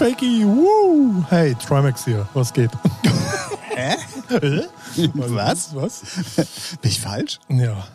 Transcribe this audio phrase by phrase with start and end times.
[0.00, 1.22] Fakey, woo!
[1.28, 2.70] Hey, Trimax hier, was geht?
[3.76, 3.96] Hä?
[4.30, 4.68] Hä?
[5.14, 5.74] Was?
[5.74, 6.00] Was?
[6.80, 7.38] Bin ich falsch?
[7.50, 7.86] Ja.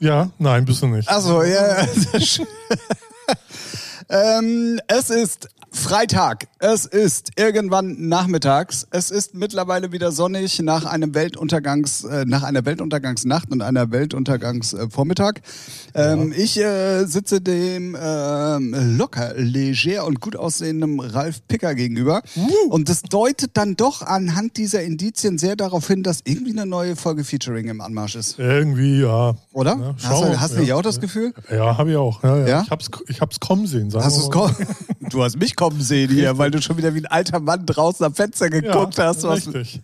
[0.00, 1.08] Ja, nein, bist du nicht.
[1.08, 1.86] Achso, ja.
[2.12, 2.44] ja.
[4.08, 6.48] ähm, es ist Freitag.
[6.58, 8.86] Es ist irgendwann nachmittags.
[8.90, 15.42] Es ist mittlerweile wieder sonnig nach einem Weltuntergangs, äh, nach einer Weltuntergangsnacht und einer Weltuntergangsvormittag.
[15.94, 16.38] Ähm, ja.
[16.38, 22.22] Ich äh, sitze dem äh, locker, leger und gut aussehenden Ralf Picker gegenüber.
[22.36, 22.70] Uh.
[22.70, 26.96] Und das deutet dann doch anhand dieser Indizien sehr darauf hin, dass irgendwie eine neue
[26.96, 28.38] Folge Featuring im Anmarsch ist.
[28.38, 29.34] Irgendwie, ja.
[29.52, 29.76] Oder?
[29.76, 31.34] Ja, hast du, hast du nicht auch das Gefühl?
[31.50, 32.22] Ja, habe ich auch.
[32.22, 32.62] Ja, ja.
[32.62, 33.92] Ich hab's, ich hab's kommen sehen.
[33.94, 34.56] Hast kommen?
[35.10, 38.04] du hast mich kommen sehen hier, weil du schon wieder wie ein alter Mann draußen
[38.04, 39.22] am Fenster geguckt ja, hast.
[39.24, 39.82] Was richtig,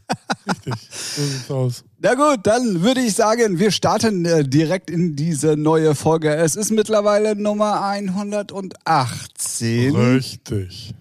[0.48, 0.74] richtig.
[0.90, 1.84] So sieht's aus.
[2.00, 6.34] Na gut, dann würde ich sagen, wir starten äh, direkt in diese neue Folge.
[6.34, 9.94] Es ist mittlerweile Nummer 118.
[9.94, 10.94] Richtig.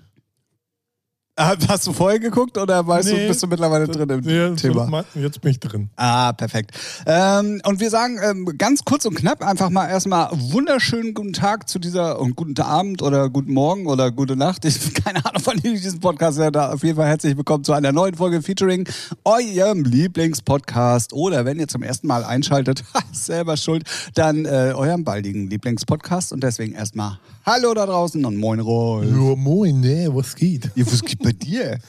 [1.42, 5.03] Hast du vorher geguckt oder weißt nee, du, bist du mittlerweile drin im nee, Thema?
[5.16, 5.89] Jetzt bin ich drin.
[5.95, 6.72] Ah, perfekt.
[7.06, 11.67] Ähm, und wir sagen ähm, ganz kurz und knapp einfach mal erstmal wunderschönen guten Tag
[11.67, 14.66] zu dieser und guten Abend oder guten Morgen oder gute Nacht.
[14.66, 16.58] Ich keine Ahnung, wann ihr diesen Podcast hört.
[16.58, 18.88] Auf jeden Fall herzlich willkommen zu einer neuen Folge Featuring
[19.23, 21.14] eurem Lieblingspodcast.
[21.14, 23.83] Oder wenn ihr zum ersten Mal einschaltet, selber schuld,
[24.14, 26.33] dann äh, eurem baldigen Lieblingspodcast.
[26.33, 29.09] Und deswegen erstmal Hallo da draußen und moin Rolf.
[29.09, 30.70] Ja, moin, ne, was geht?
[30.75, 31.80] Ja, was geht bei dir?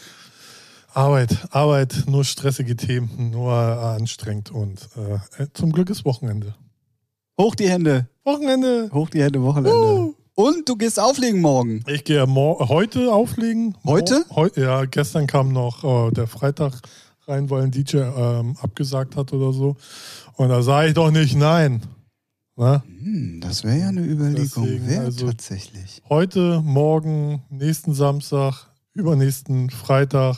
[0.94, 6.54] Arbeit, Arbeit, nur stressige Themen, nur anstrengend und äh, zum Glück ist Wochenende.
[7.38, 8.08] Hoch die Hände.
[8.24, 8.88] Wochenende.
[8.94, 9.72] Hoch die Hände, Wochenende.
[9.72, 10.14] Uh.
[10.34, 11.84] Und du gehst auflegen morgen.
[11.86, 13.76] Ich gehe heute auflegen.
[13.84, 14.24] Heute?
[14.34, 16.80] Heu ja, gestern kam noch äh, der Freitag
[17.28, 19.76] rein, weil ein DJ ähm, abgesagt hat oder so.
[20.36, 21.82] Und da sage ich doch nicht nein.
[22.56, 26.02] Hm, das wäre ja eine Überlegung wert, also tatsächlich.
[26.08, 30.36] Heute, morgen, nächsten Samstag, übernächsten Freitag,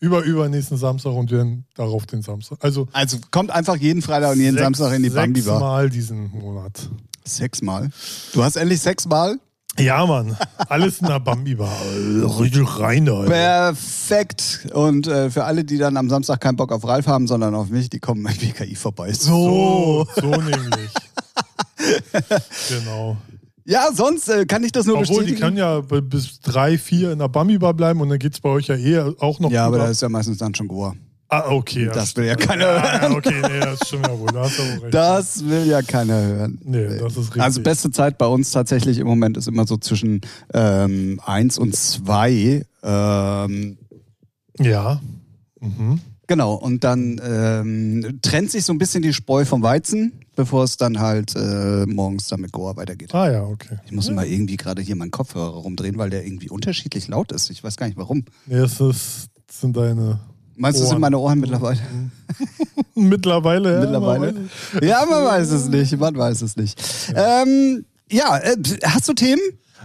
[0.00, 2.58] überübernächsten Samstag und dann darauf den Samstag.
[2.60, 5.54] Also, also kommt einfach jeden Freitag und jeden sechs, Samstag in die Bambi Bar.
[5.54, 6.90] Sechsmal diesen Monat.
[7.24, 7.90] Sechsmal?
[8.32, 9.38] Du hast endlich sechsmal?
[9.78, 10.36] Ja, Mann.
[10.68, 11.74] Alles in der Bambi Bar.
[12.40, 13.30] Richtig rein, Alter.
[13.30, 14.68] Perfekt.
[14.72, 17.70] Und äh, für alle, die dann am Samstag keinen Bock auf Ralf haben, sondern auf
[17.70, 19.12] mich, die kommen beim BKI vorbei.
[19.12, 20.06] So.
[20.14, 20.90] So, so nämlich.
[22.68, 23.16] genau.
[23.66, 25.36] Ja, sonst äh, kann ich das nur Obwohl, bestätigen.
[25.36, 28.50] die kann ja bis drei, vier in der Bambi-Bar bleiben und dann geht es bei
[28.50, 29.50] euch ja eh auch noch.
[29.50, 30.94] Ja, aber da ist ja meistens dann schon Goa.
[31.28, 31.90] Ah, okay.
[31.92, 33.12] Das will ja keiner hören.
[33.12, 34.28] Ja, okay, nee, das stimmt ja wohl.
[34.32, 34.94] Da hast du recht.
[34.94, 36.58] Das will ja keiner hören.
[36.62, 37.42] Nee, das ist richtig.
[37.42, 40.20] Also beste Zeit bei uns tatsächlich im Moment ist immer so zwischen
[40.52, 42.64] ähm, eins und zwei.
[42.82, 43.78] Ähm,
[44.60, 45.00] ja.
[45.60, 46.00] Mhm.
[46.26, 50.76] Genau, und dann ähm, trennt sich so ein bisschen die Spreu vom Weizen, bevor es
[50.76, 53.14] dann halt äh, morgens dann mit Goa weitergeht.
[53.14, 53.78] Ah ja, okay.
[53.86, 54.14] Ich muss ja.
[54.14, 57.50] mal irgendwie gerade hier meinen Kopfhörer rumdrehen, weil der irgendwie unterschiedlich laut ist.
[57.50, 58.24] Ich weiß gar nicht warum.
[58.46, 60.20] Nee, es ist, sind deine.
[60.56, 61.80] Meinst du, es sind meine Ohren mittlerweile?
[62.94, 63.80] mittlerweile, ja.
[63.80, 64.32] Mittlerweile.
[64.32, 64.48] Man
[64.82, 65.98] ja, man weiß es nicht.
[65.98, 66.80] Man weiß es nicht.
[67.12, 69.42] Ja, ähm, ja äh, hast du Themen?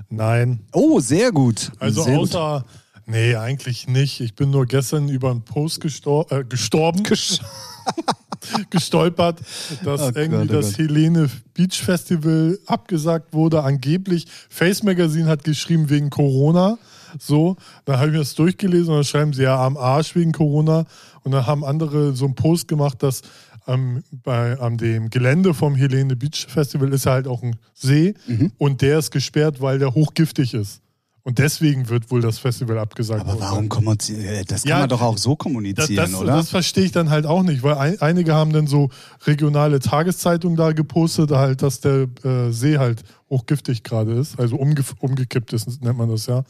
[0.10, 0.60] Nein.
[0.74, 1.72] Oh, sehr gut.
[1.80, 2.66] Also sehr außer.
[2.66, 2.80] Gut.
[3.08, 4.22] Nee, eigentlich nicht.
[4.22, 7.02] Ich bin nur gestern über einen Post gestor äh, gestorben.
[8.70, 9.40] gestolpert,
[9.84, 10.78] dass oh irgendwie Gott, oh das Gott.
[10.80, 13.64] Helene Beach Festival abgesagt wurde.
[13.64, 16.78] Angeblich, Face Magazine hat geschrieben wegen Corona.
[17.18, 20.32] So, dann habe ich mir das durchgelesen und dann schreiben sie ja am Arsch wegen
[20.32, 20.86] Corona.
[21.24, 23.22] Und dann haben andere so einen Post gemacht, dass
[23.68, 28.16] ähm, bei an dem Gelände vom Helene Beach Festival ist ja halt auch ein See
[28.28, 28.52] mhm.
[28.58, 30.82] und der ist gesperrt, weil der hochgiftig ist.
[31.30, 33.22] Und deswegen wird wohl das Festival abgesagt.
[33.22, 34.44] Aber warum kommunizieren?
[34.48, 36.38] Das kann ja, man doch auch so kommunizieren, das, das, oder?
[36.38, 38.90] Das verstehe ich dann halt auch nicht, weil ein, einige haben dann so
[39.28, 44.82] regionale Tageszeitungen da gepostet, halt, dass der äh, See halt hochgiftig gerade ist, also umge
[45.02, 46.46] umgekippt ist, nennt man das ja.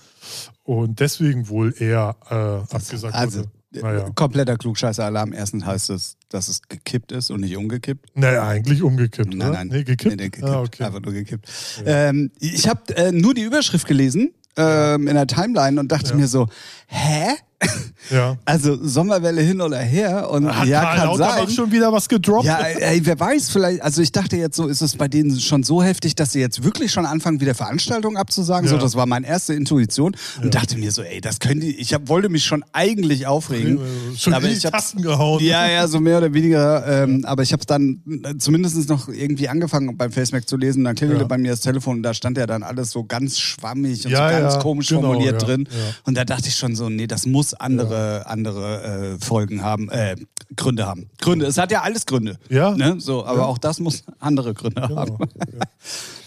[0.63, 3.49] Und deswegen wohl eher äh, abgesagt also, wurde.
[3.71, 4.09] Naja.
[4.15, 5.33] Kompletter Klugscheißer-Alarm.
[5.33, 8.15] Erstens heißt es, dass es gekippt ist und nicht umgekippt.
[8.15, 9.35] Naja, eigentlich umgekippt.
[9.35, 9.67] Nein, nein.
[9.67, 10.15] Nee, gekippt.
[10.15, 10.47] Nee, gekippt.
[10.47, 10.85] Ah, okay.
[10.85, 11.47] Einfach nur gekippt.
[11.85, 12.09] Ja.
[12.09, 16.15] Ähm, ich habe äh, nur die Überschrift gelesen ähm, in der Timeline und dachte ja.
[16.15, 16.47] mir so,
[16.87, 17.35] hä?
[18.11, 18.37] Ja.
[18.45, 21.49] Also Sommerwelle hin oder her und Hat ja, Karl kann sein.
[21.51, 22.45] schon wieder was gedroppt?
[22.45, 25.61] Ja, ey, wer weiß, vielleicht, also ich dachte jetzt so, ist es bei denen schon
[25.61, 28.65] so heftig, dass sie jetzt wirklich schon anfangen, wieder Veranstaltungen abzusagen?
[28.65, 28.71] Ja.
[28.71, 30.49] So, das war meine erste Intuition und Ja.
[30.61, 33.79] dachte mir so, ey, das können die, ich hab, wollte mich schon eigentlich aufregen.
[34.17, 35.43] Schon aber ich Tasten gehauen.
[35.43, 36.87] Ja, ja, so mehr oder weniger.
[37.03, 38.01] Ähm, aber ich habe dann
[38.39, 40.83] zumindest noch irgendwie angefangen beim FaceMac zu lesen.
[40.83, 41.27] Dann klingelte Ja.
[41.27, 44.17] bei mir das Telefon und da stand ja dann alles so ganz schwammig und so
[44.17, 45.67] ganz komisch genau, formuliert drin.
[46.05, 49.89] Und da dachte ich schon so, nee, das muss muss andere, andere äh, Folgen haben,
[49.89, 50.15] äh,
[50.55, 51.09] Gründe haben.
[51.19, 52.37] Gründe, es hat ja alles Gründe.
[52.49, 52.71] Ja.
[52.75, 52.99] Ne?
[52.99, 54.95] So, aber auch das muss andere Gründe Genau.
[54.95, 55.17] haben.
[55.19, 55.59] Ja.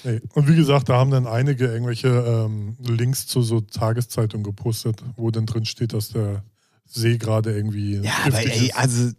[0.04, 0.20] Nee.
[0.34, 5.30] Und wie gesagt, da haben dann einige irgendwelche ähm, Links zu so Tageszeitungen gepostet, wo
[5.30, 6.42] dann drin steht, dass der
[6.86, 7.98] See gerade irgendwie.
[7.98, 9.10] Ja, aber ey, also.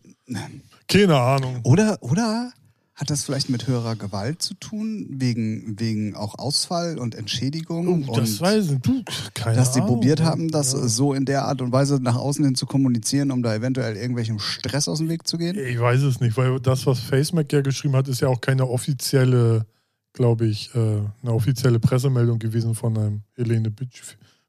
[0.87, 1.61] Keine Ahnung.
[1.63, 2.51] Oder, oder
[2.95, 7.87] hat das vielleicht mit höherer Gewalt zu tun, wegen, wegen auch Ausfall und Entschädigung?
[8.07, 8.79] Oh, das und weiß ich.
[8.81, 9.03] Du,
[9.33, 9.95] keine dass die Ahnung.
[9.95, 10.87] probiert haben, das Ja.
[10.87, 14.37] so in der Art und Weise nach außen hin zu kommunizieren, um da eventuell irgendwelchem
[14.37, 15.57] Stress aus dem Weg zu gehen?
[15.57, 18.67] Ich weiß es nicht, weil das, was FaceMac ja geschrieben hat, ist ja auch keine
[18.67, 19.65] offizielle,
[20.13, 20.77] glaube ich, äh,
[21.23, 24.03] eine offizielle Pressemeldung gewesen von einem Helene Beach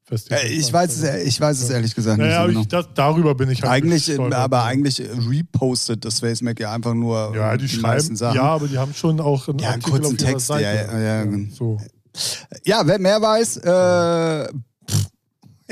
[0.04, 0.38] Festival.
[0.40, 2.60] Äh, Ich weiß es, ich weiß es ehrlich gesagt nicht Naja, so aber genau.
[2.62, 4.38] ich, das, darüber bin ich halt Eigentlich, gestolpert.
[4.38, 8.36] aber eigentlich repostet das FaceMac ja einfach nur Ja, die, meisten schreiben, Sachen.
[8.36, 11.26] ja, aber die haben schon auch einen Ja, einen kurzen Text, ja, ja, ja.
[11.52, 11.78] so.
[12.64, 14.48] Ja, wer mehr weiß, äh,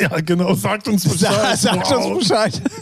[0.01, 1.59] ja, genau, sagt uns Bescheid.
[1.59, 2.61] sagt uns Bescheid.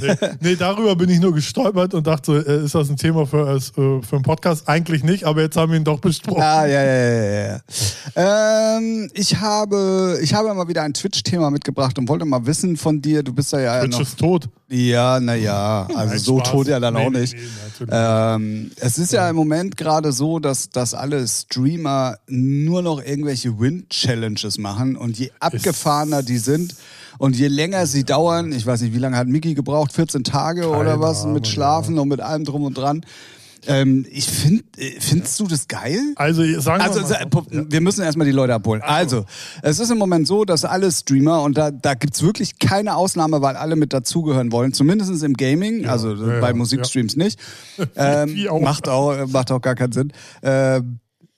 [0.00, 3.56] nee, nee, darüber bin ich nur gestolpert und dachte, äh, ist das ein Thema für,
[3.56, 4.68] äh, für einen Podcast?
[4.68, 6.42] Eigentlich nicht, aber jetzt haben wir ihn doch besprochen.
[6.42, 8.76] Ah, ja, ja, ja, ja.
[8.76, 13.00] Ähm, ich habe, ich habe mal wieder ein Twitch-Thema mitgebracht und wollte mal wissen von
[13.00, 14.00] dir, du bist da ja Twitch noch.
[14.00, 14.48] ist tot.
[14.68, 16.50] Ja, naja, also Nein, so Spaß.
[16.50, 17.34] tot ja dann Nee, auch nicht.
[17.34, 17.86] nee.
[17.90, 23.58] Ähm, es ist ja im Moment gerade so, dass, dass alle Streamer nur noch irgendwelche
[23.58, 26.74] Win-Challenges machen und je abgefahrener die sind
[27.20, 30.62] und je länger sie dauern, ich weiß nicht, wie lange hat Mickey gebraucht, 14 Tage
[30.62, 33.04] Keine oder was, Ahnung, mit Schlafen und mit allem drum und dran.
[33.66, 34.64] Ähm, ich finde,
[35.00, 36.00] findest du das geil?
[36.16, 38.80] Also, sagen Also, wir mal, äh, wir müssen erstmal die Leute abholen.
[38.80, 39.26] Also,
[39.60, 43.42] es ist im Moment so, dass alle Streamer, und da, da gibt's wirklich keine Ausnahme,
[43.42, 47.38] weil alle mit dazugehören wollen, zumindest im Gaming, also ja, bei ja, Musikstreams nicht.
[47.96, 48.60] Ähm, auch.
[48.60, 50.12] macht, auch, macht auch gar keinen Sinn.
[50.42, 50.80] Äh,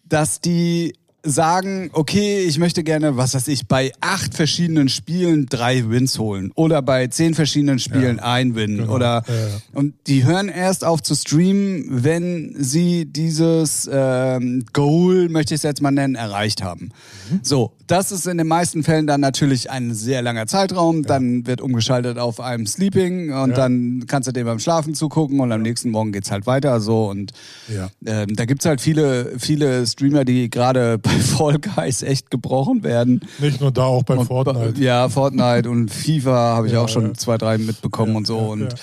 [0.05, 0.95] dass die
[1.25, 6.51] sagen, okay, ich möchte gerne, was weiß ich, bei acht verschiedenen Spielen drei Wins holen
[6.57, 8.93] oder bei zehn verschiedenen Spielen ein Win genau.
[8.95, 9.49] oder Ja, ja.
[9.73, 15.63] und die hören erst auf zu streamen, wenn sie dieses ähm, Goal, möchte ich es
[15.63, 16.91] jetzt mal nennen, erreicht haben.
[17.31, 17.41] Mhm.
[17.43, 21.03] So, das ist in den meisten Fällen dann natürlich ein sehr langer Zeitraum.
[21.05, 23.57] Dann wird umgeschaltet auf einem Sleeping und Ja.
[23.57, 27.09] dann kannst du dem beim Schlafen zugucken und am nächsten Morgen geht's halt weiter so
[27.11, 27.33] und
[27.73, 27.91] Ja.
[28.07, 33.21] ähm, da gibt's halt viele, viele Streamer, die gerade bei Fall Guys echt gebrochen werden.
[33.39, 34.81] nicht nur da, auch bei Und, Fortnite.
[34.83, 37.15] Ja, Fortnite und FIFA habe ich Ja, auch schon ja.
[37.15, 38.39] zwei, drei mitbekommen Ja, und so.
[38.39, 38.75] und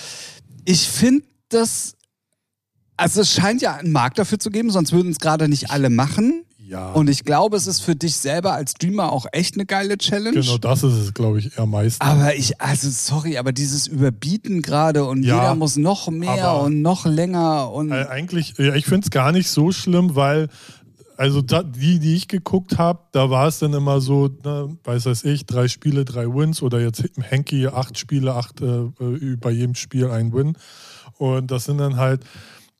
[0.64, 1.94] ich finde das,
[2.96, 5.90] also es scheint ja einen Markt dafür zu geben, sonst würden es gerade nicht alle
[5.90, 6.44] machen.
[6.58, 6.92] Ja.
[6.92, 10.38] Und ich glaube, es ist für dich selber als Streamer auch echt eine geile Challenge.
[10.38, 12.00] Genau das ist es, glaube ich, eher meistens.
[12.00, 16.80] Aber ich, also sorry, aber dieses Überbieten gerade und Ja, jeder muss noch mehr und
[16.80, 20.48] noch länger und eigentlich, ja, ich finde es gar nicht so schlimm, weil,
[21.20, 25.04] also da, die, die ich geguckt habe, da war es dann immer so, ne, weiß
[25.04, 29.50] weiß ich, drei Spiele, drei Wins oder jetzt Henky, acht Spiele, acht, äh, äh, bei
[29.50, 30.56] jedem Spiel ein Win.
[31.18, 32.24] Und das sind dann halt,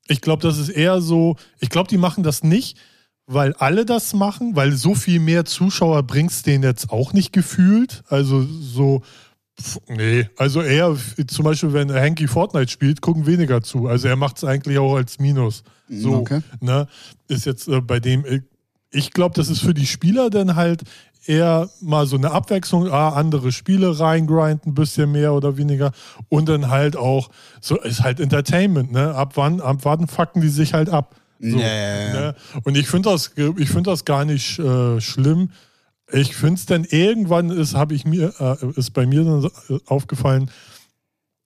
[0.08, 2.78] ich glaube, das ist eher so, ich glaube, die machen das nicht,
[3.26, 7.34] weil alle das machen, weil so viel mehr Zuschauer bringt es denen jetzt auch nicht
[7.34, 8.04] gefühlt.
[8.08, 9.02] Also so,
[9.88, 10.96] nee, also eher
[11.26, 13.86] zum Beispiel, wenn Hanky Fortnite spielt, gucken weniger zu.
[13.88, 15.62] Also er macht es eigentlich auch als Minus.
[15.88, 16.40] So, Okay.
[16.60, 16.86] ne,
[17.28, 18.40] ist jetzt äh, bei dem, äh,
[18.90, 20.82] ich glaube, das ist für die Spieler dann halt
[21.26, 25.92] eher mal so eine Abwechslung, ah, andere Spiele reingrinden, ein bisschen mehr oder weniger
[26.28, 27.28] und dann halt auch,
[27.60, 29.14] so ist halt Entertainment, ne?
[29.14, 31.16] Ab wann, ab wann fucken die sich halt ab?
[31.38, 32.12] So, ja.
[32.12, 32.34] ne?
[32.64, 35.50] Und ich finde das, ich finde das gar nicht äh, schlimm.
[36.12, 39.78] Ich finde es dann irgendwann ist, habe ich mir, äh, ist bei mir dann äh,
[39.86, 40.50] aufgefallen,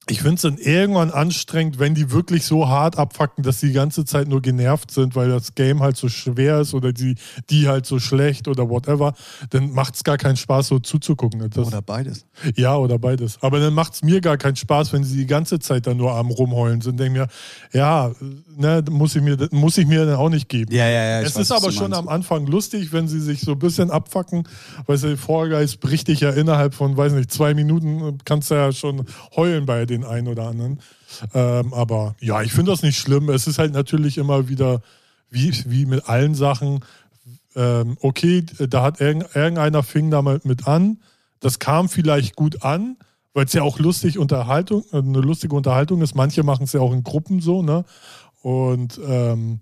[0.07, 3.73] ich finde es dann irgendwann anstrengend, wenn die wirklich so hart abfacken, dass die die
[3.73, 7.15] ganze Zeit nur genervt sind, weil das Game halt so schwer ist oder die,
[7.49, 9.15] die halt so schlecht oder whatever.
[9.49, 11.49] Dann macht es gar keinen Spaß, so zuzugucken.
[11.49, 12.25] Das, oder beides.
[12.55, 13.39] ja, oder beides.
[13.41, 16.13] Aber dann macht es mir gar keinen Spaß, wenn sie die ganze Zeit dann nur
[16.13, 16.99] am Rumheulen sind.
[16.99, 17.27] Denke mir,
[17.73, 18.11] ja,
[18.55, 20.71] ne, muss ich mir, muss ich mir dann auch nicht geben.
[20.71, 21.21] Ja, ja, ja.
[21.21, 23.89] Es weiß, ist aber du schon am Anfang lustig, wenn sie sich so ein bisschen
[23.89, 24.47] abfacken.
[24.85, 28.71] Weil der Vorgeist bricht dich ja innerhalb von, weiß nicht, zwei Minuten kannst du ja
[28.71, 30.79] schon heulen bei den einen oder anderen.
[31.33, 33.29] Ähm, aber ja, ich finde das nicht schlimm.
[33.29, 34.81] Es ist halt natürlich immer wieder,
[35.29, 36.83] wie, wie mit allen Sachen,
[37.55, 40.99] ähm, okay, da hat irgend, irgendeiner fing da mal mit an.
[41.39, 42.97] Das kam vielleicht gut an,
[43.33, 46.15] weil es ja auch lustig Unterhaltung, eine lustige Unterhaltung ist.
[46.15, 47.85] Manche machen es ja auch in Gruppen so, ne?
[48.41, 49.59] Und ähm,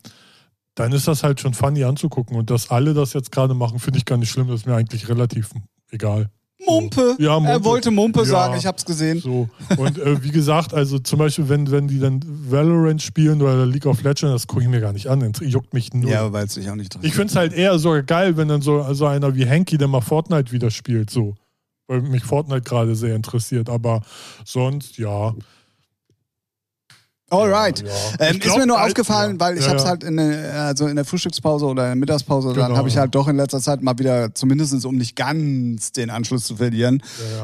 [0.75, 2.35] dann ist das halt schon funny anzugucken.
[2.35, 4.47] Und dass alle das jetzt gerade machen, finde ich gar nicht schlimm.
[4.47, 5.51] Das ist mir eigentlich relativ
[5.91, 6.29] egal.
[6.65, 7.15] Mumpe.
[7.20, 7.50] Ja, Mumpe.
[7.51, 8.25] Er wollte Mumpe Ja.
[8.25, 9.20] sagen, ich hab's gesehen.
[9.20, 9.50] So.
[9.77, 13.86] Und äh, wie gesagt, also zum Beispiel, wenn, wenn die dann Valorant spielen oder League
[13.86, 15.20] of Legends, das gucke ich mir gar nicht an.
[15.32, 16.10] Das juckt mich nur.
[16.10, 18.62] Ja, weil es dich auch nicht Ich finde es halt eher sogar geil, wenn dann
[18.62, 21.10] so, so einer wie Hanky, der mal Fortnite wieder spielt.
[21.10, 21.36] So.
[21.88, 23.70] weil mich Fortnite gerade sehr interessiert.
[23.70, 24.01] Aber
[24.46, 25.34] sonst, ja.
[27.33, 27.79] Alright.
[27.79, 28.31] Ja, ja.
[28.31, 30.95] Ähm, ist mir nur aufgefallen, weil ich ja, habe es halt in der, also in
[30.95, 33.81] der Frühstückspause oder in der Mittagspause, genau, dann habe ich halt doch in letzter Zeit
[33.81, 37.01] mal wieder, zumindest um nicht ganz den Anschluss zu verlieren,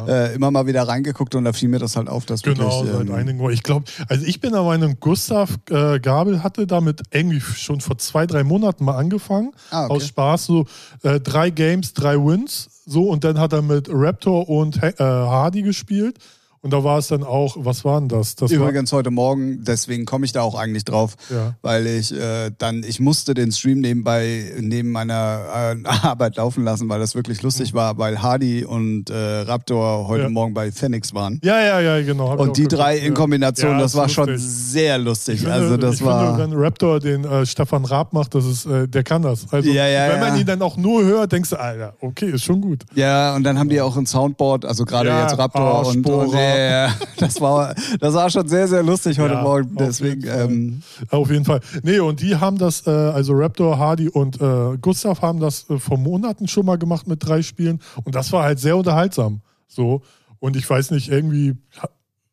[0.08, 3.00] äh, immer mal wieder reingeguckt und da fiel mir das halt auf, dass genau, wirklich...
[3.00, 7.02] Genau, ähm, einigen Ich glaube, also ich bin der Meinung, Gustav äh, Gabel hatte damit
[7.12, 9.52] irgendwie schon vor zwei, drei Monaten mal angefangen.
[9.72, 9.94] Ah, okay.
[9.94, 10.66] Aus Spaß, so
[11.04, 12.70] äh, drei Games, drei Wins.
[12.86, 16.18] So, und dann hat er mit Raptor und äh, Hardy gespielt.
[16.62, 18.36] Und da war es dann auch, was war denn das?
[18.36, 21.56] das Übrigens heute Morgen, deswegen komme ich da auch eigentlich drauf, ja.
[21.62, 26.90] weil ich äh, dann, ich musste den Stream nebenbei neben meiner äh, Arbeit laufen lassen,
[26.90, 27.78] weil das wirklich lustig mhm.
[27.78, 30.30] war, weil Hardy und äh, Raptor heute ja.
[30.30, 31.40] Morgen bei Phoenix waren.
[31.44, 32.36] Ja, ja, ja, genau.
[32.36, 34.26] Und die drei in Kombination, ja, das war lustig.
[34.26, 35.40] schon sehr lustig.
[35.40, 36.36] Finde, also das war.
[36.36, 39.46] Finde, wenn Raptor den äh, Stefan Raab macht, das ist, äh, der kann das.
[39.52, 42.44] Also ja, ja, wenn man ihn dann auch nur hört, denkst du, Alter, okay, ist
[42.44, 42.84] schon gut.
[42.96, 46.96] Ja, und dann haben die auch ein Soundboard, also gerade jetzt Raptor und, und ja,
[47.18, 49.76] das war, das war schon sehr, sehr lustig heute ja, Morgen.
[49.78, 50.30] Deswegen.
[50.30, 51.60] Auf jeden, ähm, auf jeden Fall.
[51.84, 55.78] Nee, und die haben das, äh, also Raptor, Hardy und äh, Gustav haben das äh,
[55.80, 57.80] vor Monaten schon mal gemacht mit drei Spielen.
[58.04, 59.42] Und das war halt sehr unterhaltsam.
[59.68, 60.02] So.
[60.40, 61.56] Und ich weiß nicht, irgendwie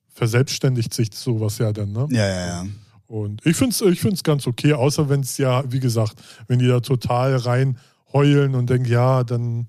[0.08, 2.06] verselbstständigt sich sowas ja dann, ne?
[2.10, 2.66] Ja, ja, ja.
[3.06, 6.14] Und ich finde es ich find's ganz okay, außer wenn es ja, wie gesagt,
[6.48, 7.78] wenn die da total rein
[8.12, 9.68] heulen und denken, ja, dann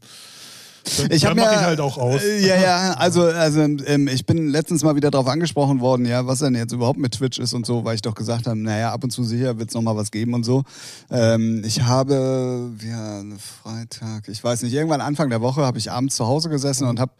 [1.10, 2.24] ich habe mir halt auch aus.
[2.24, 6.28] Äh, ja, ja, also, also ähm, ich bin letztens mal wieder darauf angesprochen worden, ja,
[6.28, 8.92] was denn jetzt überhaupt mit Twitch ist und so, weil ich doch gesagt habe, naja,
[8.92, 10.64] ab und zu sicher wird es nochmal was geben und so.
[11.10, 13.24] Ähm, ich habe, ja,
[13.64, 17.00] Freitag, ich weiß nicht, irgendwann Anfang der Woche habe ich abends zu Hause gesessen und
[17.00, 17.12] habe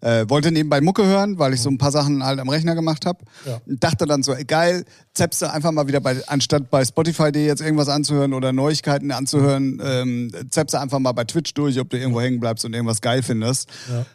[0.00, 3.06] äh, wollte nebenbei Mucke hören, weil ich so ein paar Sachen halt am Rechner gemacht
[3.06, 3.18] habe.
[3.44, 3.60] Ja.
[3.66, 7.88] Dachte dann so, geil, zappst einfach mal wieder bei, anstatt bei Spotify dir jetzt irgendwas
[7.88, 12.40] anzuhören oder Neuigkeiten anzuhören, ähm, zappst einfach mal bei Twitch durch, ob du irgendwo hängen
[12.40, 13.68] bleibst und irgendwas geil findest.
[13.90, 14.06] Ja.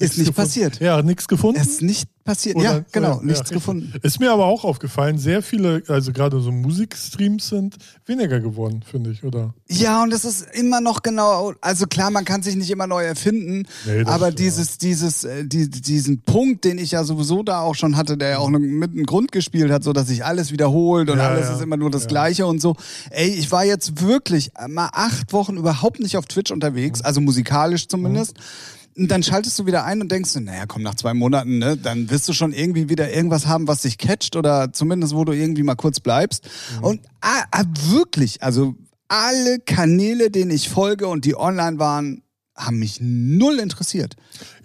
[0.00, 0.48] Ist nicht gefunden.
[0.48, 0.80] passiert.
[0.80, 1.60] Ja, nichts gefunden.
[1.60, 2.54] Ist nicht passiert.
[2.54, 3.94] Oder, ja, genau, ja, nichts ja, gefunden.
[4.02, 7.76] Ist mir aber auch aufgefallen, sehr viele, also gerade so Musikstreams sind
[8.06, 9.54] weniger geworden, finde ich, oder?
[9.68, 13.02] Ja, und das ist immer noch genau, also klar, man kann sich nicht immer neu
[13.02, 17.74] erfinden, nee, aber dieses, dieses, äh, die, diesen Punkt, den ich ja sowieso da auch
[17.74, 21.10] schon hatte, der ja auch mit einem Grund gespielt hat, so dass sich alles wiederholt
[21.10, 22.76] und alles ist immer nur das Gleiche und so.
[23.10, 27.88] Ey, ich war jetzt wirklich mal acht Wochen überhaupt nicht auf Twitch unterwegs, also musikalisch
[27.88, 28.36] zumindest.
[28.36, 32.10] Mhm dann schaltest du wieder ein und denkst, naja, komm, nach zwei Monaten, ne, dann
[32.10, 35.62] wirst du schon irgendwie wieder irgendwas haben, was dich catcht oder zumindest, wo du irgendwie
[35.62, 36.48] mal kurz bleibst.
[36.78, 36.84] Mhm.
[36.84, 38.74] Und ah, ah, wirklich, also
[39.06, 42.22] alle Kanäle, denen ich folge und die online waren,
[42.56, 44.16] haben mich null interessiert.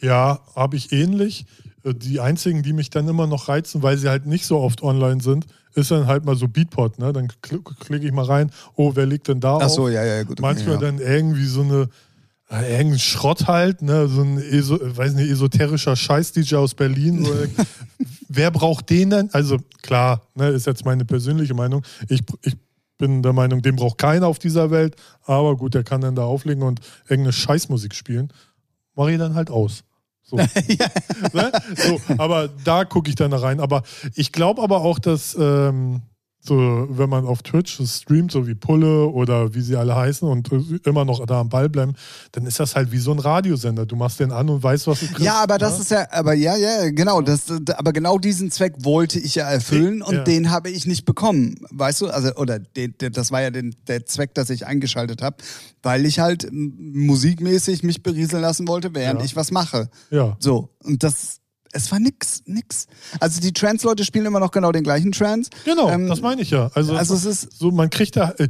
[0.01, 1.45] Ja, habe ich ähnlich.
[1.83, 4.81] Äh, die einzigen, die mich dann immer noch reizen, weil sie halt nicht so oft
[4.81, 7.13] online sind, ist dann halt mal so Beatport, ne?
[7.13, 9.59] Dann klicke ich mal rein, oh, wer liegt denn da?
[9.61, 9.91] Ach so, auf?
[9.91, 10.39] ja, ja, gut.
[10.39, 10.81] Manchmal ja.
[10.81, 11.89] dann irgendwie so eine
[12.61, 14.07] irgendein Schrott halt, ne?
[14.07, 17.27] so ein Eso, weiß nicht, esoterischer Scheiß-DJ aus Berlin.
[18.27, 19.29] Wer braucht den denn?
[19.33, 21.83] Also klar, ne, ist jetzt meine persönliche Meinung.
[22.09, 22.55] Ich, ich
[22.97, 24.95] bin der Meinung, den braucht keiner auf dieser Welt.
[25.23, 26.79] Aber gut, der kann dann da auflegen und
[27.09, 28.31] irgendeine Scheißmusik spielen.
[28.95, 29.83] Mach ich dann halt aus.
[30.23, 30.37] So.
[30.37, 30.47] ja.
[31.33, 31.51] ne?
[31.75, 33.59] so aber da gucke ich dann rein.
[33.59, 33.83] Aber
[34.15, 36.01] ich glaube aber auch, dass ähm,
[36.45, 40.49] so, wenn man auf Twitch streamt, so wie Pulle oder wie sie alle heißen und
[40.85, 41.93] immer noch da am Ball bleiben,
[42.33, 43.85] dann ist das halt wie so ein Radiosender.
[43.85, 45.21] Du machst den an und weißt, was du kriegst.
[45.21, 45.81] Ja, aber das ja?
[45.81, 47.21] ist ja, aber ja, ja, genau.
[47.21, 50.23] Das, aber genau diesen Zweck wollte ich ja erfüllen und ja.
[50.25, 51.55] den habe ich nicht bekommen.
[51.71, 55.37] Weißt du, also, oder den, das war ja den, der Zweck, dass ich eingeschaltet habe,
[55.81, 59.25] weil ich halt musikmäßig mich berieseln lassen wollte, während ja.
[59.25, 59.89] ich was mache.
[60.09, 60.35] Ja.
[60.39, 60.69] So.
[60.83, 61.39] Und das,
[61.73, 62.87] es war nix, nix.
[63.19, 65.49] Also die Trans-Leute spielen immer noch genau den gleichen Trans.
[65.65, 66.71] Genau, ähm, das meine ich ja.
[66.73, 68.47] Also, also es ist so, man kriegt da, äh,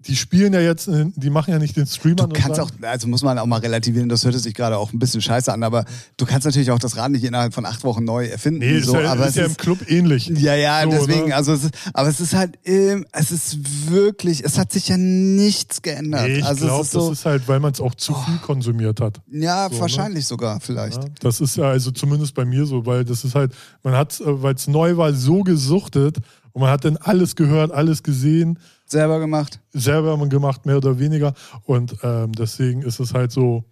[0.00, 2.26] die spielen ja jetzt, äh, die machen ja nicht den Streamer.
[2.26, 4.98] Du kannst auch, also muss man auch mal relativieren, das hörte sich gerade auch ein
[4.98, 5.84] bisschen scheiße an, aber
[6.16, 8.60] du kannst natürlich auch das Rad nicht innerhalb von acht Wochen neu erfinden.
[8.60, 10.28] Nee, so, ist ja, aber ist ja im Club ähnlich.
[10.28, 11.34] Ja, ja, so, deswegen, ne?
[11.34, 14.96] also, es ist, aber es ist halt, ähm, es ist wirklich, es hat sich ja
[14.96, 16.28] nichts geändert.
[16.28, 18.46] Nee, ich also glaube, so, das ist halt, weil man es auch zu viel oh.
[18.46, 19.20] konsumiert hat.
[19.30, 19.80] Ja, so, ne?
[19.80, 20.28] wahrscheinlich ne?
[20.28, 21.02] sogar, vielleicht.
[21.02, 24.20] Ja, das ist ja also zumindest bei mir so, weil das ist halt, man hat,
[24.20, 26.18] äh, weil es neu war, so gesuchtet
[26.52, 28.58] und man hat dann alles gehört, alles gesehen.
[28.90, 29.60] Selber gemacht.
[29.72, 31.34] Selber gemacht, mehr oder weniger.
[31.64, 33.64] Und ähm, deswegen ist es halt so,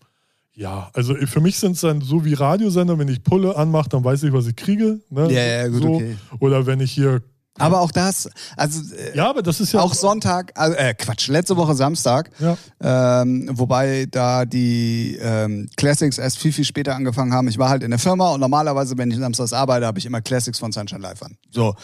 [0.53, 4.05] ja, also für mich sind es dann so wie Radiosender, wenn ich Pulle anmache, dann
[4.05, 5.01] weiß ich, was ich kriege.
[5.11, 5.33] Ne?
[5.33, 5.95] Ja, ja, gut, so.
[5.95, 6.17] okay.
[6.41, 7.23] Oder wenn ich hier
[7.61, 11.57] aber auch das, also äh, ja, aber das ist ja auch Sonntag, äh, Quatsch, letzte
[11.57, 12.57] Woche Samstag, ja.
[12.81, 17.49] ähm, wobei da die ähm, Classics erst viel viel später angefangen haben.
[17.49, 20.21] Ich war halt in der Firma und normalerweise, wenn ich samstags arbeite, habe ich immer
[20.21, 21.37] Classics von Sunshine Live an.
[21.51, 21.75] So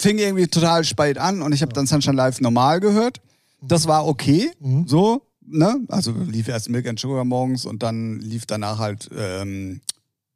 [0.00, 3.20] fing irgendwie total spät an und ich habe dann Sunshine Live normal gehört.
[3.62, 4.86] Das war okay, mhm.
[4.88, 5.80] so ne?
[5.88, 9.80] Also lief erst Milk and Sugar morgens und dann lief danach halt ähm,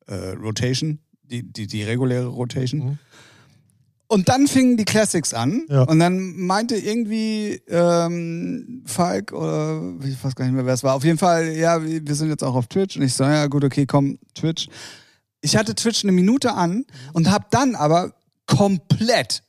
[0.07, 2.81] äh, Rotation, die, die, die reguläre Rotation.
[2.81, 2.99] Mhm.
[4.07, 5.83] Und dann fingen die Classics an ja.
[5.83, 10.95] und dann meinte irgendwie ähm, Falk oder ich weiß gar nicht mehr, wer es war.
[10.95, 13.65] Auf jeden Fall, ja, wir sind jetzt auch auf Twitch und ich so, ja gut,
[13.65, 14.69] okay, komm, Twitch.
[15.41, 18.13] Ich hatte Twitch eine Minute an und habe dann aber
[18.47, 19.43] komplett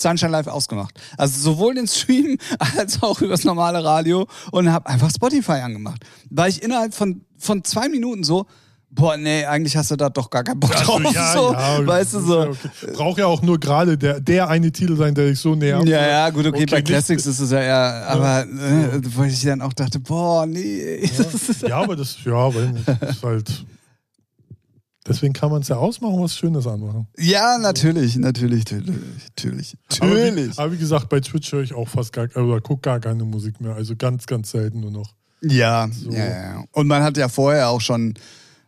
[0.00, 0.98] Sunshine Live ausgemacht.
[1.16, 2.38] Also sowohl den Stream
[2.76, 6.04] als auch übers normale Radio und habe einfach Spotify angemacht.
[6.30, 8.46] Weil ich innerhalb von, von zwei Minuten so,
[8.90, 11.14] boah, nee, eigentlich hast du da doch gar keinen Bock also, drauf.
[11.14, 12.40] Ja, so, ja, weißt du so.
[12.40, 12.92] Okay.
[12.94, 15.88] Braucht ja auch nur gerade der, der eine Titel sein, der dich so nervt.
[15.88, 19.42] Ja, ja, gut, okay, okay bei Classics ist es ja eher, aber äh, weil ich
[19.42, 21.04] dann auch dachte, boah, nee.
[21.04, 23.64] Ja, ja aber das, ja, weil das ist halt.
[25.06, 27.06] Deswegen kann man es ja ausmachen, was Schönes anmachen.
[27.18, 30.58] Ja, natürlich, natürlich, natürlich, natürlich.
[30.58, 33.60] Aber wie, gesagt, bei Twitch höre ich auch fast gar, oder gucke gar keine Musik
[33.60, 33.74] mehr.
[33.74, 35.14] Also ganz, ganz selten nur noch.
[35.42, 36.10] Ja, so.
[36.10, 36.64] ja, ja.
[36.72, 38.14] Und man hat ja vorher auch schon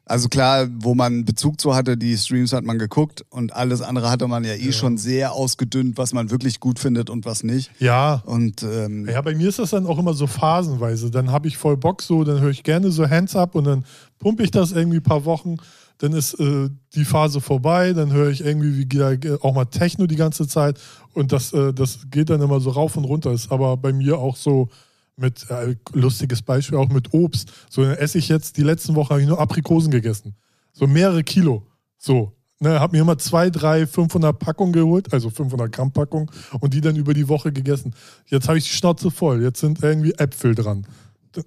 [0.04, 4.10] also klar, wo man Bezug zu hatte, die Streams hat man geguckt und alles andere
[4.10, 4.72] hatte man ja eh ja.
[4.72, 7.70] schon sehr ausgedünnt, was man wirklich gut findet und was nicht.
[7.78, 8.22] Ja.
[8.26, 11.10] Und ähm, ja, bei mir ist das dann auch immer so phasenweise.
[11.10, 13.84] Dann habe ich voll Bock so, dann höre ich gerne so Hands up und dann
[14.18, 15.56] pumpe ich das irgendwie ein paar Wochen.
[16.02, 20.16] Dann ist äh, die Phase vorbei, dann höre ich irgendwie wie, auch mal Techno die
[20.16, 20.80] ganze Zeit
[21.14, 23.30] und das, äh, das geht dann immer so rauf und runter.
[23.30, 24.68] Ist aber bei mir auch so,
[25.16, 27.52] mit, äh, lustiges Beispiel, auch mit Obst.
[27.71, 30.35] So dann esse ich jetzt, die letzten Wochen habe ich nur Aprikosen gegessen.
[30.73, 31.62] So mehrere Kilo.
[31.99, 32.32] So.
[32.59, 36.80] Ne, habe mir immer zwei, drei, 500 Packungen geholt, also 500 Gramm Packung und die
[36.80, 37.94] dann über die Woche gegessen.
[38.26, 39.42] Jetzt habe ich die Schnauze voll.
[39.42, 40.85] Jetzt sind irgendwie Äpfel dran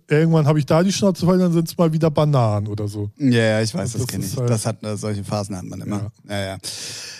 [0.10, 3.10] irgendwann habe ich da die Schnauze voll, dann sind es mal wieder Bananen oder so.
[3.18, 4.36] Ja, ja ich weiß, das, das kenne ich.
[4.36, 6.12] Halt das hat äh, solche Phasen hat man immer.
[6.28, 6.36] Ja.
[6.36, 6.58] ja, ja.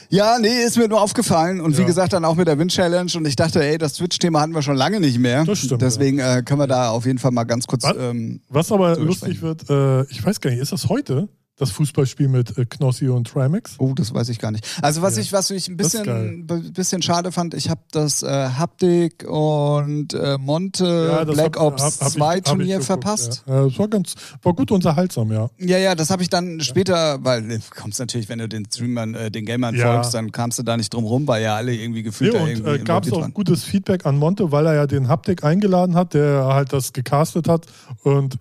[0.10, 1.62] Ja, nee, ist mir nur aufgefallen.
[1.62, 1.80] Und ja.
[1.80, 3.12] wie gesagt, dann auch mit der Wind-Challenge.
[3.16, 5.44] Und ich dachte, ey, das Twitch-Thema hatten wir schon lange nicht mehr.
[5.46, 5.82] Das stimmt.
[5.82, 7.84] Deswegen äh, können wir da auf jeden Fall mal ganz kurz.
[7.84, 11.28] Was, ähm, was aber lustig wird, äh, ich weiß gar nicht, ist das heute?
[11.58, 13.76] Das Fußballspiel mit äh, Knossi und Trimax.
[13.78, 14.66] Oh, das weiß ich gar nicht.
[14.82, 15.22] Also was ja.
[15.22, 20.38] ich, was ich ein bisschen, bisschen schade fand, ich habe das äh, Haptik und äh,
[20.38, 23.44] Monte ja, Black hab, Ops hab, hab 2 ich, Turnier verpasst.
[23.48, 23.66] Ja.
[23.66, 25.50] das war ganz, war gut unterhaltsam, ja.
[25.60, 29.16] Ja, ja, das habe ich dann später, weil du kommst natürlich, wenn du den Streamern,
[29.16, 32.04] äh, den Gamern folgst, dann kamst du da nicht drum rum, weil ja alle irgendwie
[32.04, 32.70] gefühlt ja, da irgendwie.
[32.72, 33.34] Äh, Gab es auch waren.
[33.34, 37.48] gutes Feedback an Monte, weil er ja den Haptik eingeladen hat, der halt das gecastet
[37.48, 37.66] hat
[38.04, 38.38] und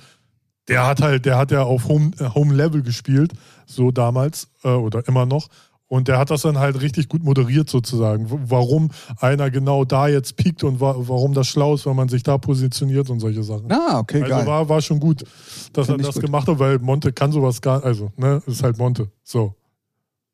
[0.68, 3.33] der hat halt, der hat ja auf Home, äh, Home Level gespielt,
[3.66, 5.48] so damals äh, oder immer noch.
[5.87, 8.27] Und der hat das dann halt richtig gut moderiert sozusagen.
[8.29, 12.22] Warum einer genau da jetzt piekt und wa warum das schlau ist, wenn man sich
[12.22, 13.70] da positioniert und solche Sachen.
[13.70, 14.46] Ah, okay, also geil.
[14.46, 15.24] War, war schon gut,
[15.72, 16.24] dass Find er das gut.
[16.24, 19.11] gemacht hat, weil Monte kann sowas gar also, ne, ist halt Monte.
[19.22, 19.55] So.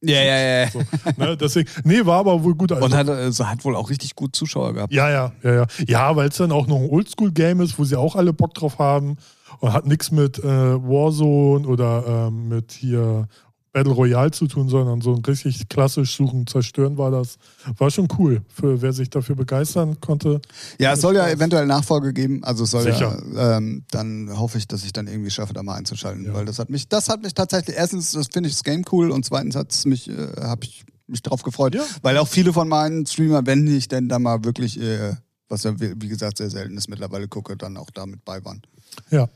[0.03, 0.71] Ja, ja, ja.
[0.71, 0.81] So,
[1.19, 2.73] ne, deswegen, nee, war aber wohl gut.
[2.73, 4.93] Also, und hat, also, hat wohl auch richtig gut Zuschauer gehabt.
[4.93, 5.66] Ja, ja, ja, ja.
[5.87, 8.79] Ja, weil es dann auch noch ein Oldschool-Game ist, wo sie auch alle Bock drauf
[8.79, 9.16] haben.
[9.61, 13.29] Und hat nichts mit äh, Warzone oder ähm, mit hier
[13.73, 17.37] Battle Royale zu tun, sondern so ein richtig klassisch Suchen, Zerstören war das.
[17.79, 20.40] War schon cool, für wer sich dafür begeistern konnte.
[20.79, 22.42] Ja, es soll ja eventuell Nachfolge geben.
[22.42, 23.23] Also soll Sicher.
[23.35, 26.25] ja, ähm, dann hoffe ich, dass ich dann irgendwie schaffe, da mal einzuschalten.
[26.25, 26.35] Ja.
[26.35, 29.11] Weil das hat mich, das hat mich tatsächlich, erstens, das finde ich das Game cool
[29.11, 31.75] und zweitens hat es mich, äh, habe ich mich drauf gefreut.
[31.75, 31.83] Ja.
[32.03, 35.14] Weil auch viele von meinen Streamern, wenn ich denn da mal wirklich, äh,
[35.49, 38.62] was ja wie gesagt sehr selten ist, mittlerweile gucke, dann auch damit bei waren.
[39.11, 39.29] Ja.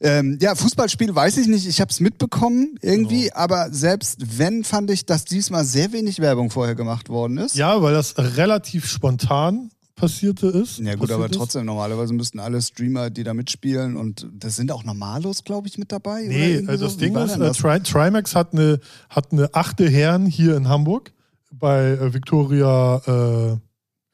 [0.00, 1.66] Ähm, ja, Fußballspiel weiß ich nicht.
[1.66, 3.36] Ich habe es mitbekommen irgendwie, genau.
[3.36, 7.54] aber selbst wenn, fand ich, dass diesmal sehr wenig Werbung vorher gemacht worden ist.
[7.54, 10.80] Ja, weil das relativ spontan passierte ist.
[10.80, 14.82] Ja gut, aber trotzdem, normalerweise müssten alle Streamer, die da mitspielen und das sind auch
[14.82, 16.24] Normalos, glaube ich, mit dabei.
[16.26, 16.98] Nee, also das so?
[16.98, 21.12] Ding ist, äh, Tri Trimax hat eine, hat eine achte Herren hier in Hamburg
[21.52, 23.56] bei äh, Victoria, äh,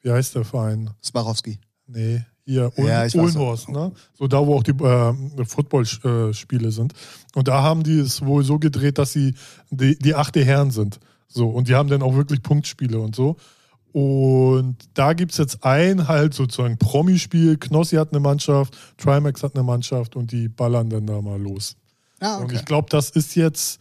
[0.01, 0.91] wie heißt der Verein?
[1.03, 1.59] Swarovski.
[1.87, 3.91] Nee, hier ja, Ulmhorst, ne?
[4.17, 6.93] So da, wo auch die äh, Footballspiele sind.
[7.35, 9.35] Und da haben die es wohl so gedreht, dass sie
[9.69, 10.99] die, die achte Herren sind.
[11.27, 13.35] So, und die haben dann auch wirklich Punktspiele und so.
[13.91, 17.57] Und da gibt es jetzt ein halt sozusagen Promispiel.
[17.57, 21.75] Knossi hat eine Mannschaft, Trimax hat eine Mannschaft und die ballern dann da mal los.
[22.19, 22.43] Ah, okay.
[22.43, 23.79] Und ich glaube, das ist jetzt,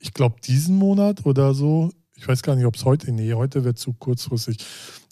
[0.00, 1.90] ich glaube, diesen Monat oder so.
[2.16, 4.58] Ich weiß gar nicht, ob es heute, nee, heute wird zu kurzfristig.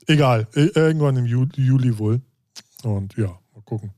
[0.06, 2.20] Egal, irgendwann im Juli, Juli wohl.
[2.84, 3.92] Und ja, mal gucken.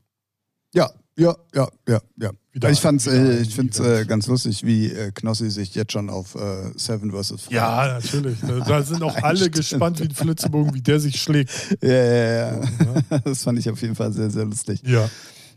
[0.74, 2.30] Ja, ja, ja, ja, ja.
[2.52, 5.92] Wieder, ich fand's, äh, ich finde es äh, ganz lustig, wie äh, Knossi sich jetzt
[5.92, 7.48] schon auf äh, Seven vs.
[7.50, 8.38] Ja, natürlich.
[8.40, 11.50] Da sind auch alle gespannt wie ein Flitzebogen, wie der sich schlägt.
[11.82, 12.56] Ja, ja, ja.
[12.56, 13.04] Ne?
[13.24, 14.82] Das fand ich auf jeden Fall sehr, sehr lustig.
[14.84, 15.08] Ja.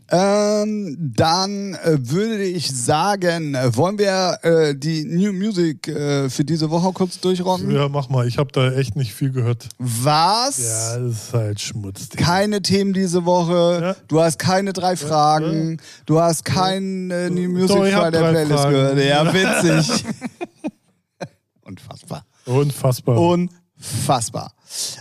[0.08, 6.44] Ähm, dann äh, würde ich sagen, äh, wollen wir äh, die New Music äh, für
[6.44, 7.70] diese Woche kurz durchrocken?
[7.72, 8.28] Ja, mach mal.
[8.28, 9.68] Ich habe da echt nicht viel gehört.
[9.78, 10.58] Was?
[10.58, 12.08] Ja, das ist halt Schmutz.
[12.10, 13.80] Keine Themen diese Woche.
[13.82, 13.96] Ja.
[14.06, 15.72] Du hast keine drei Fragen.
[15.72, 15.76] Ja.
[16.06, 18.70] Du hast kein äh, New Music Doch, Friday drei Playlist Fragen.
[18.70, 18.98] gehört.
[18.98, 20.04] Ja, witzig.
[21.62, 22.24] Unfassbar.
[22.44, 23.18] Unfassbar.
[23.18, 24.52] Unfassbar.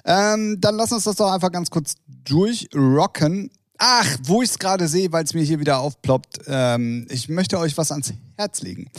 [0.04, 3.52] Ähm, dann lass uns das doch einfach ganz kurz durchrocken.
[3.78, 6.42] Ach, wo ich es gerade sehe, weil es mir hier wieder aufploppt.
[6.48, 8.90] Ähm, ich möchte euch was ans Herz legen.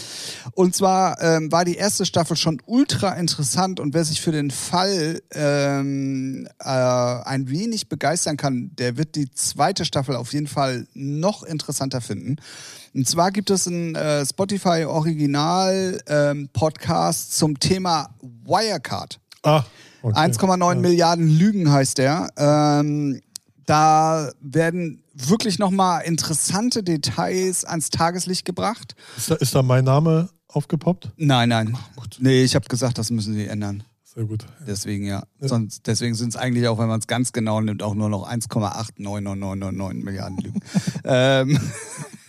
[0.52, 4.50] Und zwar ähm, war die erste Staffel schon ultra interessant und wer sich für den
[4.50, 10.86] Fall ähm, äh, ein wenig begeistern kann, der wird die zweite Staffel auf jeden Fall
[10.94, 12.36] noch interessanter finden.
[12.94, 19.20] Und zwar gibt es einen äh, Spotify Original ähm, Podcast zum Thema Wirecard.
[19.42, 19.64] ah,
[20.02, 20.18] okay.
[20.18, 22.28] 1,9 Milliarden Lügen heißt der.
[22.36, 23.20] Ähm,
[23.66, 28.94] da werden wirklich nochmal interessante Details ans Tageslicht gebracht.
[29.16, 31.12] Ist da, ist da mein Name aufgepoppt?
[31.16, 31.76] Nein, nein.
[32.18, 33.82] Nee, ich habe gesagt, das müssen sie ändern.
[34.04, 34.46] Sehr gut.
[34.66, 35.24] Deswegen ja.
[35.40, 38.26] Sonst, deswegen sind es eigentlich auch, wenn man es ganz genau nimmt, auch nur noch
[38.30, 40.60] 1,899999 Milliarden Lügen.
[41.04, 41.60] ähm,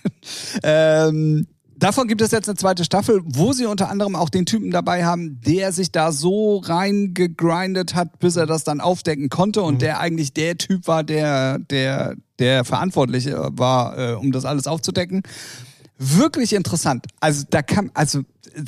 [0.63, 1.47] ähm,
[1.78, 5.06] davon gibt es jetzt eine zweite Staffel, wo sie unter anderem auch den Typen dabei
[5.06, 10.00] haben, der sich da so reingegrindet hat, bis er das dann aufdecken konnte und der
[10.00, 15.24] eigentlich der Typ war, der, der, der verantwortlich war, äh, um das alles aufzudecken.
[16.00, 17.08] Wirklich interessant.
[17.20, 18.22] Also da kann, also,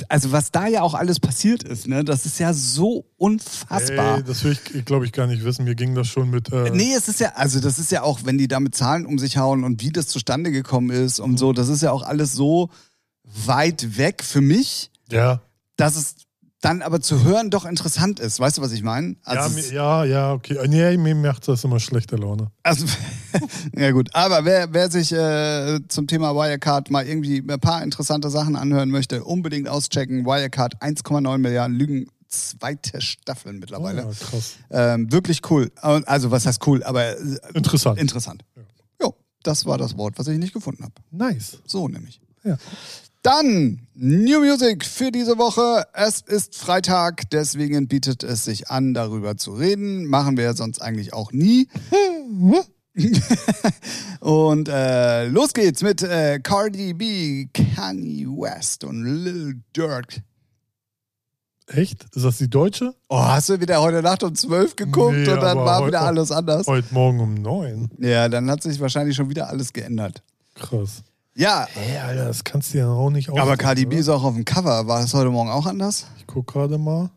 [0.07, 4.17] also was da ja auch alles passiert ist, ne, das ist ja so unfassbar.
[4.17, 5.65] Ey, das will ich, glaube ich, gar nicht wissen.
[5.65, 6.51] Mir ging das schon mit.
[6.51, 9.05] Äh, Nee, es ist ja, also das ist ja auch, wenn die da mit Zahlen
[9.05, 12.01] um sich hauen und wie das zustande gekommen ist und so, das ist ja auch
[12.01, 12.69] alles so
[13.45, 15.41] weit weg für mich, Ja.
[15.77, 16.15] dass es
[16.61, 18.37] dann aber zu hören doch interessant ist.
[18.41, 19.11] Weißt du, was ich meine?
[19.25, 20.57] Ja, Also, es- ja, ja, okay.
[20.57, 22.51] Äh, Nee, mir macht das immer schlechte Laune.
[22.63, 22.85] also
[23.77, 24.09] ja gut.
[24.13, 28.89] Aber wer, wer sich äh, zum Thema Wirecard mal irgendwie ein paar interessante Sachen anhören
[28.89, 30.25] möchte, unbedingt auschecken.
[30.25, 34.05] Wirecard 1,9 Milliarden Lügen, zweite Staffel mittlerweile.
[34.07, 34.55] Oh, krass.
[34.69, 35.71] Ähm, wirklich cool.
[35.77, 37.97] Also was heißt cool, aber äh, Interessant.
[37.99, 38.43] interessant.
[39.01, 40.93] Jo, das war das Wort, was ich nicht gefunden habe.
[41.09, 41.59] nice.
[41.65, 42.19] So nämlich.
[42.43, 42.57] Ja.
[43.21, 45.85] Dann New Music für diese Woche.
[45.93, 50.05] Es ist Freitag, deswegen bietet es sich an, darüber zu reden.
[50.05, 51.67] Machen wir sonst eigentlich auch nie.
[54.21, 60.21] und äh, los geht's mit äh, Cardi B, Kanye West und Lil Durk.
[61.67, 62.05] Echt?
[62.15, 62.95] Ist das die deutsche?
[63.09, 66.31] Oh, hast du wieder heute Nacht um 12 geguckt Nee, und dann war wieder alles
[66.31, 66.67] anders?
[66.67, 67.89] Heute Morgen um neun.
[67.99, 70.23] Ja, dann hat sich wahrscheinlich schon wieder alles geändert.
[70.55, 71.03] Krass.
[71.39, 74.35] Ja, Ey, Alter, das kannst du ja auch nicht aber Cardi B ist auch auf
[74.35, 74.87] dem Cover.
[74.87, 76.05] War es heute Morgen auch anders?
[76.17, 77.09] Ich guck gerade mal.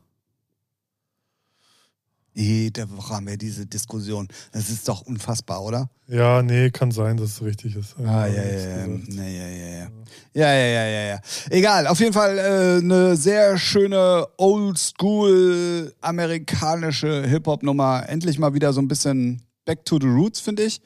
[2.32, 4.28] Jede Woche haben wir diese Diskussion.
[4.52, 5.90] Das ist doch unfassbar, oder?
[6.06, 7.96] Ja, nee, kann sein, dass es richtig ist.
[7.98, 8.86] Ah, ja, ja, ja.
[8.86, 9.88] Ja, ja, ja, ja.
[10.34, 11.20] Ja, ja, ja, ja, ja.
[11.50, 18.08] Egal, auf jeden Fall äh, eine sehr schöne Oldschool amerikanische Hip-Hop-Nummer.
[18.08, 20.80] Endlich mal wieder so ein bisschen Back to the Roots, finde ich.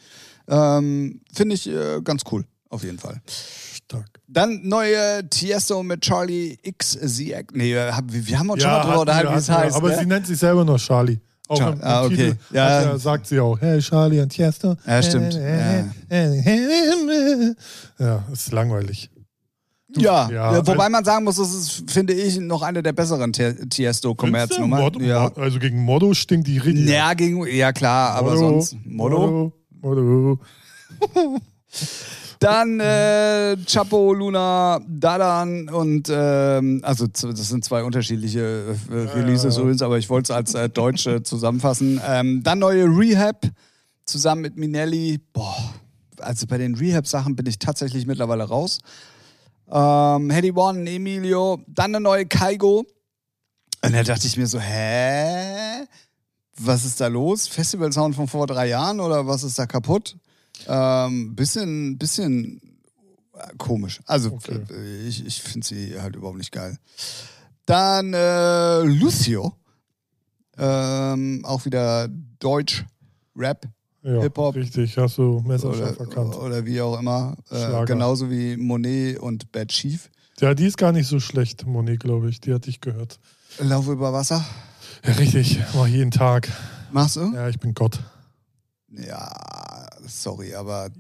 [0.49, 3.21] Ähm, finde ich äh, ganz cool, auf jeden Fall.
[3.27, 4.07] Stark.
[4.27, 7.19] Dann neue Tiesto mit Charlie XZ.
[7.53, 9.77] Nee, wir haben, wir haben uns schon mal drüber unterhalten, wie es heißt.
[9.77, 9.99] Aber ne?
[9.99, 11.19] sie nennt sich selber nur Charlie.
[11.49, 12.17] Auch Char- im, im ah, okay.
[12.17, 12.83] Titel Ja.
[12.83, 14.77] ja, sagt sie auch, hey Charlie und Tiesto.
[14.85, 15.35] Ja, stimmt.
[17.99, 19.11] Ja, ist langweilig.
[19.97, 22.93] Ja, Ja, ja, wobei also- man sagen muss, das ist, finde ich, noch eine der
[22.93, 23.69] besseren du?
[23.69, 25.01] Tiesto-Kommerznummern.
[25.01, 25.33] Ja.
[25.37, 26.89] Also gegen Modo stinkt die richtig.
[26.89, 28.77] ja, gegen, ja klar, aber Modo, sonst.
[28.85, 29.53] Motto.
[29.81, 30.01] Modo.
[30.11, 30.41] Modo.
[32.39, 39.63] Dann äh, Chapo, Luna, Dadan und ähm, also das sind zwei unterschiedliche äh, Releases ja.
[39.63, 42.01] übrigens, aber ich wollte es als äh, Deutsche zusammenfassen.
[42.07, 43.47] Ähm, dann neue Rehab
[44.05, 45.19] zusammen mit Minelli.
[45.33, 45.57] Boah,
[46.21, 48.81] also bei den Rehab-Sachen bin ich tatsächlich mittlerweile raus.
[49.71, 52.85] Ähm, Hedy One, Emilio, dann eine neue Kaigo.
[53.83, 55.87] Und da dachte ich mir so, hä?
[56.59, 57.49] Was ist da los?
[57.49, 60.17] Festival-Sound von vor drei Jahren oder was ist da kaputt?
[60.67, 62.61] Ähm, bisschen, bisschen
[63.35, 64.01] äh, komisch.
[64.07, 64.61] Also Okay.
[64.71, 66.79] äh, ich, ich finde sie halt überhaupt nicht geil.
[67.67, 69.55] Dann äh, Lucio.
[70.59, 72.85] Ähm, auch wieder Deutsch,
[73.37, 73.69] Rap
[74.03, 74.55] Ja, Hip-Hop.
[74.55, 76.35] richtig, hast du messerscharf erkannt.
[76.37, 77.37] oder wie auch immer.
[77.51, 80.11] Äh, genauso wie Monet und Bad Chief.
[80.41, 82.41] Ja, die ist gar nicht so schlecht, Monique, glaube ich.
[82.41, 83.19] Die hatte ich gehört.
[83.59, 84.45] Lauf über Wasser.
[85.05, 86.49] Ja, richtig, mach jeden Tag.
[86.91, 87.33] Machst du?
[87.35, 88.01] Ja, ich bin Gott.
[88.89, 89.31] Ja,
[90.07, 90.91] sorry, aber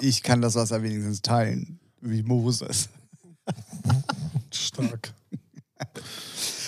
[0.00, 2.88] ich kann das Wasser wenigstens teilen, wie Moses.
[4.52, 5.12] Stark.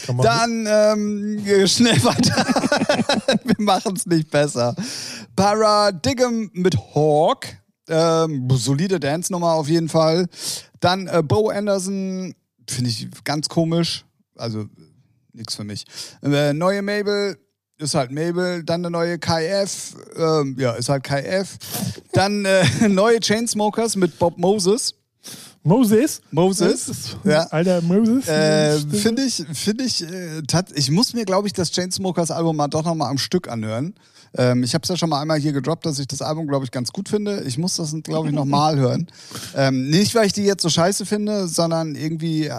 [0.06, 3.38] Dann ähm, schnell weiter.
[3.44, 4.74] Wir machen es nicht besser.
[5.34, 7.46] Paradigm mit Hawk.
[7.88, 10.26] Ähm, solide Dance-Nummer auf jeden Fall.
[10.80, 12.34] Dann äh, Bo Anderson,
[12.68, 14.04] finde ich ganz komisch.
[14.36, 14.66] Also
[15.32, 15.84] nichts für mich.
[16.22, 17.36] Äh, neue Mabel,
[17.78, 21.56] ist halt Mabel, dann eine neue KF, ähm, ja, ist halt KF.
[22.12, 24.94] Dann äh, neue Chainsmokers mit Bob Moses.
[25.66, 26.20] Moses?
[26.30, 27.16] Moses.
[27.24, 27.44] Ja.
[27.44, 28.28] Alter Moses.
[28.28, 30.42] Äh, finde ich, finde ich, äh,
[30.74, 33.94] ich muss mir, glaube ich, das Chainsmokers Album mal doch nochmal am Stück anhören.
[34.36, 36.66] Ähm, ich habe es ja schon mal einmal hier gedroppt, dass ich das Album, glaube
[36.66, 37.42] ich, ganz gut finde.
[37.46, 39.06] Ich muss das, glaube ich, nochmal hören.
[39.56, 42.52] Ähm, nicht, weil ich die jetzt so scheiße finde, sondern irgendwie, äh,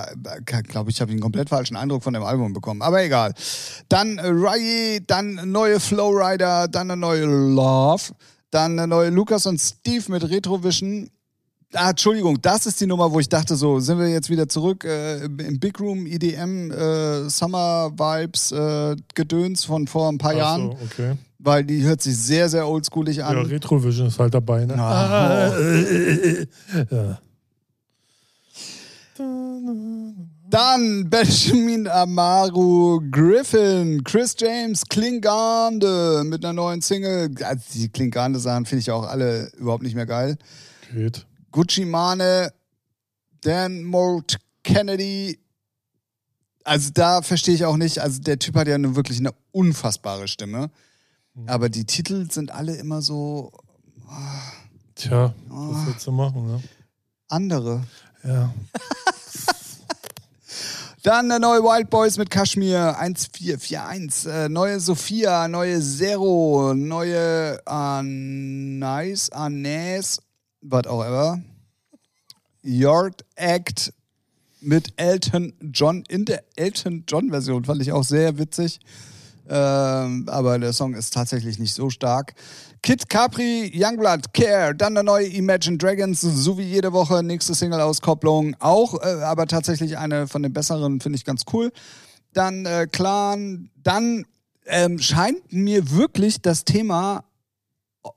[0.64, 2.82] glaube ich, habe einen komplett falschen Eindruck von dem Album bekommen.
[2.82, 3.34] Aber egal.
[3.88, 8.14] Dann äh, Rye, dann neue Flowrider, dann eine neue Love,
[8.50, 11.10] dann eine neue Lukas und Steve mit Retrovision.
[11.76, 14.84] Ah, Entschuldigung, das ist die Nummer, wo ich dachte, so sind wir jetzt wieder zurück
[14.86, 20.38] äh, im Big Room EDM äh, Summer Vibes äh, Gedöns von vor ein paar Ach
[20.38, 20.72] Jahren.
[20.72, 23.38] So, okay weil die hört sich sehr, sehr oldschoolig an.
[23.38, 24.74] Ja, Retrovision ist halt dabei, ne?
[24.78, 25.52] Ah,
[26.90, 27.20] ja.
[30.50, 37.32] Dann Benjamin Amaru, Griffin, Chris James, Klingande mit einer neuen Single.
[37.44, 40.38] Also die Klingande-Sachen finde ich auch alle überhaupt nicht mehr geil.
[40.94, 41.26] Geht.
[41.56, 42.52] Gucci Mane,
[43.40, 45.40] Dan Mold Kennedy.
[46.66, 48.00] Also da verstehe ich auch nicht.
[48.00, 50.70] Also der Typ hat ja eine, wirklich eine unfassbare Stimme.
[51.34, 51.48] Mhm.
[51.48, 53.54] Aber die Titel sind alle immer so.
[54.06, 54.12] Oh,
[54.96, 56.62] Tja, oh, was willst du machen, ne?
[57.30, 57.84] Andere.
[58.26, 58.54] Ja.
[61.04, 64.30] Dann der neue Wild Boys mit Kashmir 1441.
[64.30, 70.20] Äh, neue Sophia, neue Zero, neue Anais, Anais,
[70.88, 71.42] auch immer.
[72.64, 73.94] Yard Act
[74.60, 78.80] mit Elton John in der Elton John Version fand ich auch sehr witzig.
[79.48, 82.34] Ähm, aber der Song ist tatsächlich nicht so stark.
[82.82, 88.56] Kid Capri, Youngblood, Care, dann der neue Imagine Dragons, so wie jede Woche, nächste Single-Auskopplung.
[88.60, 91.72] Auch, äh, aber tatsächlich eine von den besseren, finde ich ganz cool.
[92.34, 94.26] Dann äh, Clan, dann
[94.66, 97.24] ähm, scheint mir wirklich das Thema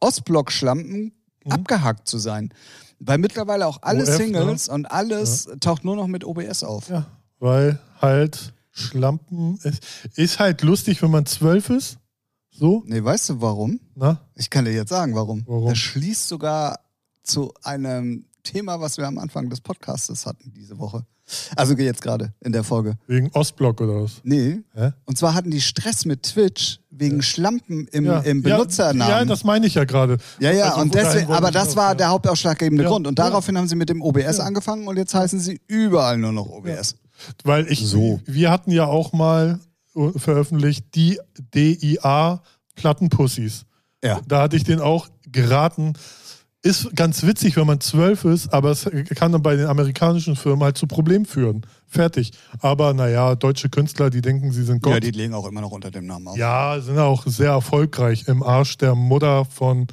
[0.01, 1.13] Ostblock-Schlampen
[1.49, 1.53] mhm.
[1.53, 2.53] abgehakt zu sein.
[3.01, 4.17] Weil mittlerweile auch alle OF, ne?
[4.17, 4.75] Singles ne?
[4.75, 5.57] und alles ja.
[5.57, 6.89] taucht nur noch mit OBS auf.
[6.89, 7.07] Ja,
[7.39, 9.59] weil halt Schlampen.
[9.63, 9.81] Es
[10.17, 11.99] ist halt lustig, wenn man zwölf ist.
[12.51, 12.83] So.
[12.87, 13.81] Nee, weißt du warum?
[13.95, 14.21] Na?
[14.35, 15.45] Ich kann dir jetzt sagen, warum.
[15.47, 15.69] Warum?
[15.69, 16.81] Das schließt sogar
[17.23, 21.05] zu einem Thema, was wir am Anfang des Podcasts hatten diese Woche.
[21.57, 22.97] Also jetzt gerade in der Folge.
[23.07, 24.21] Wegen Ostblock oder was?
[24.23, 24.61] Nee.
[24.75, 24.93] Hä?
[25.05, 27.23] Und zwar hatten die Stress mit Twitch wegen ja.
[27.23, 28.21] Schlampen im, ja.
[28.21, 29.09] im Benutzernamen.
[29.09, 30.19] Ja, das meine ich ja gerade.
[30.41, 33.07] Ja, ja, also, und deswegen, aber das war der hauptausschlaggebende Grund.
[33.07, 36.49] Und daraufhin haben sie mit dem OBS angefangen und jetzt heißen sie überall nur noch
[36.49, 36.97] OBS.
[37.45, 38.21] Weil ich, so.
[38.27, 39.59] wir hatten ja auch mal
[39.95, 41.19] äh, veröffentlicht die
[41.55, 42.43] DIA
[42.75, 43.65] Plattenpussys.
[44.03, 44.21] Ja.
[44.27, 45.95] Da hatte ich den auch geraten.
[46.69, 50.63] Ist ganz witzig, wenn man zwölf ist, aber es kann dann bei den amerikanischen Firmen
[50.63, 51.63] halt zu Problemen führen.
[51.87, 52.33] Fertig.
[52.61, 54.93] Aber naja, deutsche Künstler, die denken, sie sind Gott.
[54.93, 56.37] Ja, die legen auch immer noch unter dem Namen auf.
[56.37, 59.87] Ja, sind auch sehr erfolgreich im Arsch der Mutter von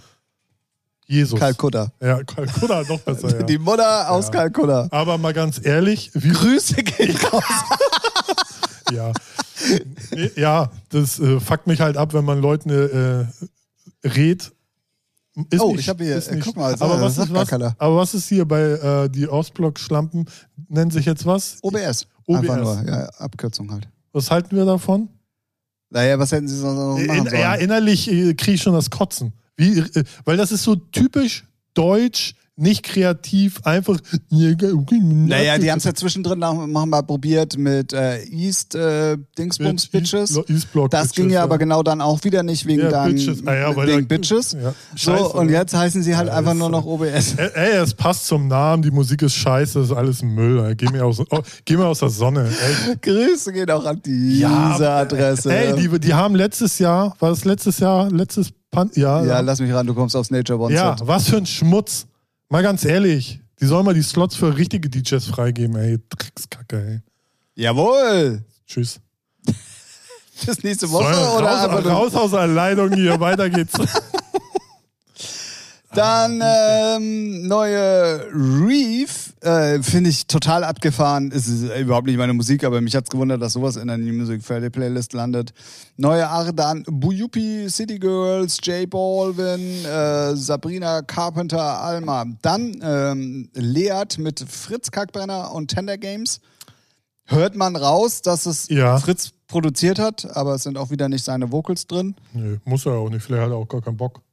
[1.06, 1.40] Jesus.
[1.40, 1.94] Kalkutta.
[2.02, 3.30] Ja, Kalkutta noch besser.
[3.40, 3.44] Ja.
[3.44, 4.32] Die Mutter aus ja.
[4.32, 4.90] Kalkutta.
[4.92, 6.12] Aber mal ganz ehrlich.
[6.14, 7.44] Wie Grüße gehen raus.
[8.92, 9.14] ja.
[10.36, 13.28] Ja, das äh, fuckt mich halt ab, wenn man Leuten äh,
[14.06, 14.52] redet.
[15.50, 18.14] Ist oh, nicht, ich habe hier, äh, guck mal, aber, was ist, was, aber was
[18.14, 20.26] ist hier bei äh, die Ostblock-Schlampen?
[20.70, 21.58] Nennen sich jetzt was?
[21.62, 22.08] OBS.
[22.26, 22.40] OBS.
[22.40, 23.90] Einfach nur, ja, Abkürzung halt.
[24.14, 25.10] Was halten wir davon?
[25.90, 27.42] Naja, was hätten sie sonst noch machen sollen?
[27.42, 29.34] Ja, innerlich äh, kriege ich schon das Kotzen.
[29.58, 34.00] Wie, äh, weil das ist so typisch deutsch, nicht kreativ, einfach.
[34.30, 40.38] Naja, die haben es ja zwischendrin noch mal probiert mit äh, East äh, Dingsbums Bitches.
[40.48, 43.14] East das Bitches, ging ja, ja, aber genau dann auch wieder nicht wegen ja, dann
[43.14, 43.46] Bitches.
[43.46, 44.54] Ah, ja, wegen da, Bitches.
[44.54, 44.74] Ja.
[44.96, 47.36] Scheiße, so und jetzt heißen sie halt einfach nur noch OBS.
[47.36, 50.76] Ey, es passt zum Namen, die Musik ist scheiße, das ist alles Müll.
[50.76, 52.48] Geh mir aus, oh, geh mir aus der Sonne.
[52.48, 52.96] Ey.
[53.02, 55.54] Grüße gehen auch an diese Adresse.
[55.54, 59.62] Ey, die, die haben letztes Jahr, war das letztes Jahr, letztes Pan ja, ja, lass
[59.62, 60.74] mich ran, du kommst aufs Nature One.
[60.74, 62.08] Ja, was für ein Schmutz.
[62.50, 66.00] Mal ganz ehrlich, die sollen mal die Slots für richtige DJs freigeben, ey.
[66.10, 67.02] Dreckskacke, ey.
[67.56, 68.44] Jawohl.
[68.68, 69.00] Tschüss.
[70.46, 71.06] Bis nächste Woche
[71.38, 73.74] oder raus, raus aus der Leitung hier, weiter geht's.
[75.96, 81.32] Dann ähm, neue Reef, äh, finde ich total abgefahren.
[81.34, 83.98] Es ist überhaupt nicht meine Musik, aber mich hat es gewundert, dass sowas in der
[83.98, 85.54] New Music Friday Playlist landet.
[85.96, 92.26] Neue Ardan, Buyupi, City Girls, Jay Baldwin, äh, Sabrina Carpenter, Alma.
[92.42, 96.42] Dann ähm, Leat mit Fritz Kackbrenner und Tender Games.
[97.24, 98.98] Hört man raus, dass es ja.
[98.98, 102.16] Fritz produziert hat, aber es sind auch wieder nicht seine Vocals drin.
[102.34, 103.24] Nö, muss er auch nicht.
[103.24, 104.25] Vielleicht hat er auch gar keinen Bock.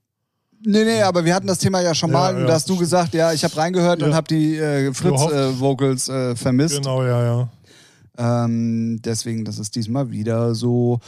[0.65, 2.35] Nee, nee, aber wir hatten das Thema ja schon Ja, mal.
[2.35, 2.47] und ja.
[2.49, 4.17] da hast du gesagt, ja, ich habe reingehört und Ja.
[4.17, 4.93] habe die äh.
[4.95, 6.77] Fritz-Vocals äh, vermisst.
[6.77, 7.49] Genau, ja, ja.
[8.45, 11.01] Ähm, deswegen, das ist diesmal wieder so.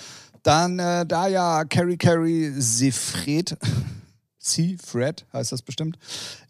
[0.43, 3.57] Dann äh, da ja Carrie Carrie Sefred.
[4.39, 5.99] C-Fred heißt das bestimmt.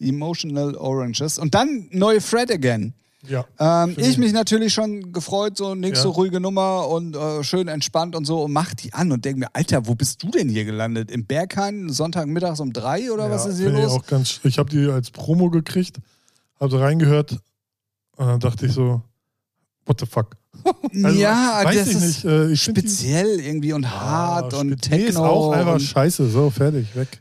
[0.01, 1.38] Emotional Oranges.
[1.38, 2.95] Und dann neue Fred Again.
[3.29, 3.45] Ja.
[3.59, 6.15] Ähm, ich mich natürlich schon gefreut, so nächste Ja.
[6.15, 9.49] ruhige Nummer und äh, schön entspannt und so und mach die an und denk mir,
[9.55, 11.11] Alter, wo bist du denn hier gelandet?
[11.11, 13.93] Im Berghain, Sonntagmittags um drei oder was Ja, ist hier los?
[13.93, 15.99] Auch ganz, ich habe die als Promo gekriegt,
[16.61, 17.39] habe reingehört
[18.17, 19.03] und dann dachte ich so,
[19.87, 20.37] what the fuck?
[21.03, 22.25] Also, ja, das ist nicht.
[22.25, 25.09] Äh, find die- speziell irgendwie und hart Ah, und speziell Techno.
[25.11, 26.29] ist auch einfach scheiße.
[26.31, 27.21] So, fertig, weg.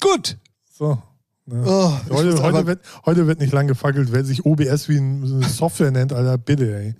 [0.00, 0.36] Gut.
[0.76, 0.98] So.
[1.46, 1.62] Ne.
[1.64, 5.92] Oh, Heute, heute, wird, heute wird nicht lang gefackelt, wer sich OBS wie eine Software
[5.92, 6.94] nennt, Alter, bitte, ey.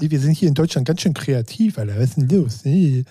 [0.00, 1.94] Ey, Wir sind hier in Deutschland ganz schön kreativ, Alter.
[1.96, 2.64] Was ist denn los?
[2.64, 3.04] Ey.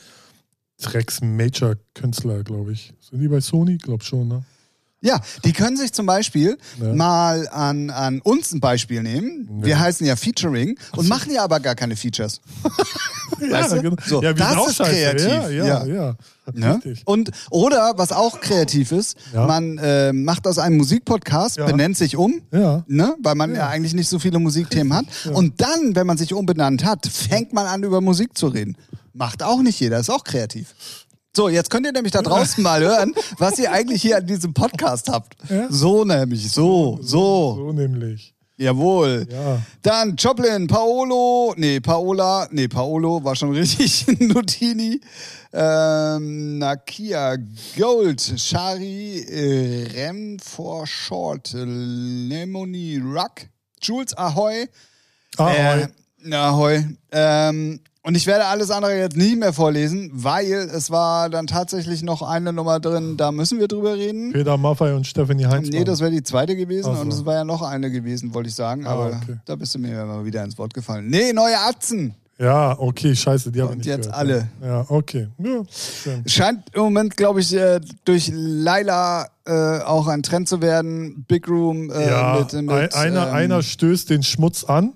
[0.81, 2.93] Drecks Major-Künstler, glaube ich.
[2.99, 3.77] Sind die bei Sony?
[3.77, 4.43] Glaub schon, ne?
[5.03, 6.93] Ja, die können sich zum Beispiel Ja.
[6.93, 9.49] mal an, an uns ein Beispiel nehmen.
[9.59, 9.65] Ja.
[9.65, 12.39] Wir heißen ja Featuring und machen ja aber gar keine Features.
[13.39, 13.81] Weißt du?
[13.81, 13.95] genau.
[14.05, 15.25] So, ja, das ist kreativ.
[15.27, 15.85] Ja, ja, Ja.
[15.85, 16.15] ja.
[16.53, 16.79] Ne?
[17.05, 19.45] Und oder was auch kreativ ist, Ja.
[19.45, 21.65] man äh, macht aus einem Musikpodcast, Ja.
[21.65, 22.83] benennt sich um, Ja.
[22.87, 23.15] ne?
[23.21, 23.57] weil man ja.
[23.57, 23.67] Ja.
[23.69, 25.05] eigentlich nicht so viele Musikthemen hat.
[25.33, 28.77] Und dann, wenn man sich umbenannt hat, fängt man an, über Musik zu reden.
[29.13, 30.73] Macht auch nicht jeder, ist auch kreativ.
[31.35, 34.53] So, jetzt könnt ihr nämlich da draußen mal hören, was ihr eigentlich hier an diesem
[34.53, 35.35] Podcast habt.
[35.49, 35.65] Ja.
[35.71, 37.55] So nämlich, so, so.
[37.55, 38.35] So nämlich.
[38.55, 39.25] Jawohl.
[39.31, 39.59] Ja.
[39.81, 45.01] Dann Joplin, Paolo, nee, Paola, nee, Paolo war schon richtig, Nutini,
[45.51, 47.35] ähm, Nakia,
[47.79, 53.47] Gold, Shari, äh, Rem for Short, Lemony Ruck,
[53.81, 54.67] Jules Ahoy,
[55.37, 55.87] Ahoi.
[56.23, 61.29] äh, Ahoy, ähm, und ich werde alles andere jetzt nie mehr vorlesen, weil es war
[61.29, 64.31] dann tatsächlich noch eine Nummer drin, da müssen wir drüber reden.
[64.33, 65.69] Peter Maffei und Stephanie Heinz.
[65.69, 67.01] Nee, das wäre die zweite gewesen Ach so.
[67.01, 68.85] und es war ja noch eine gewesen, wollte ich sagen.
[68.85, 69.37] Ah, Aber okay.
[69.45, 71.07] da bist du mir ja mal wieder ins Wort gefallen.
[71.07, 72.13] Nee, neue Atzen.
[72.37, 74.17] ja, okay, scheiße, die habe ich Und jetzt gehört.
[74.19, 74.47] alle.
[74.61, 75.27] Ja, okay.
[75.37, 75.63] Ja.
[76.25, 81.23] Scheint im Moment, glaube ich, äh, durch Laila äh, auch ein Trend zu werden.
[81.27, 84.93] Big Room äh, ja, mit, mit ein- einer, ähm, einer stößt den Schmutz an.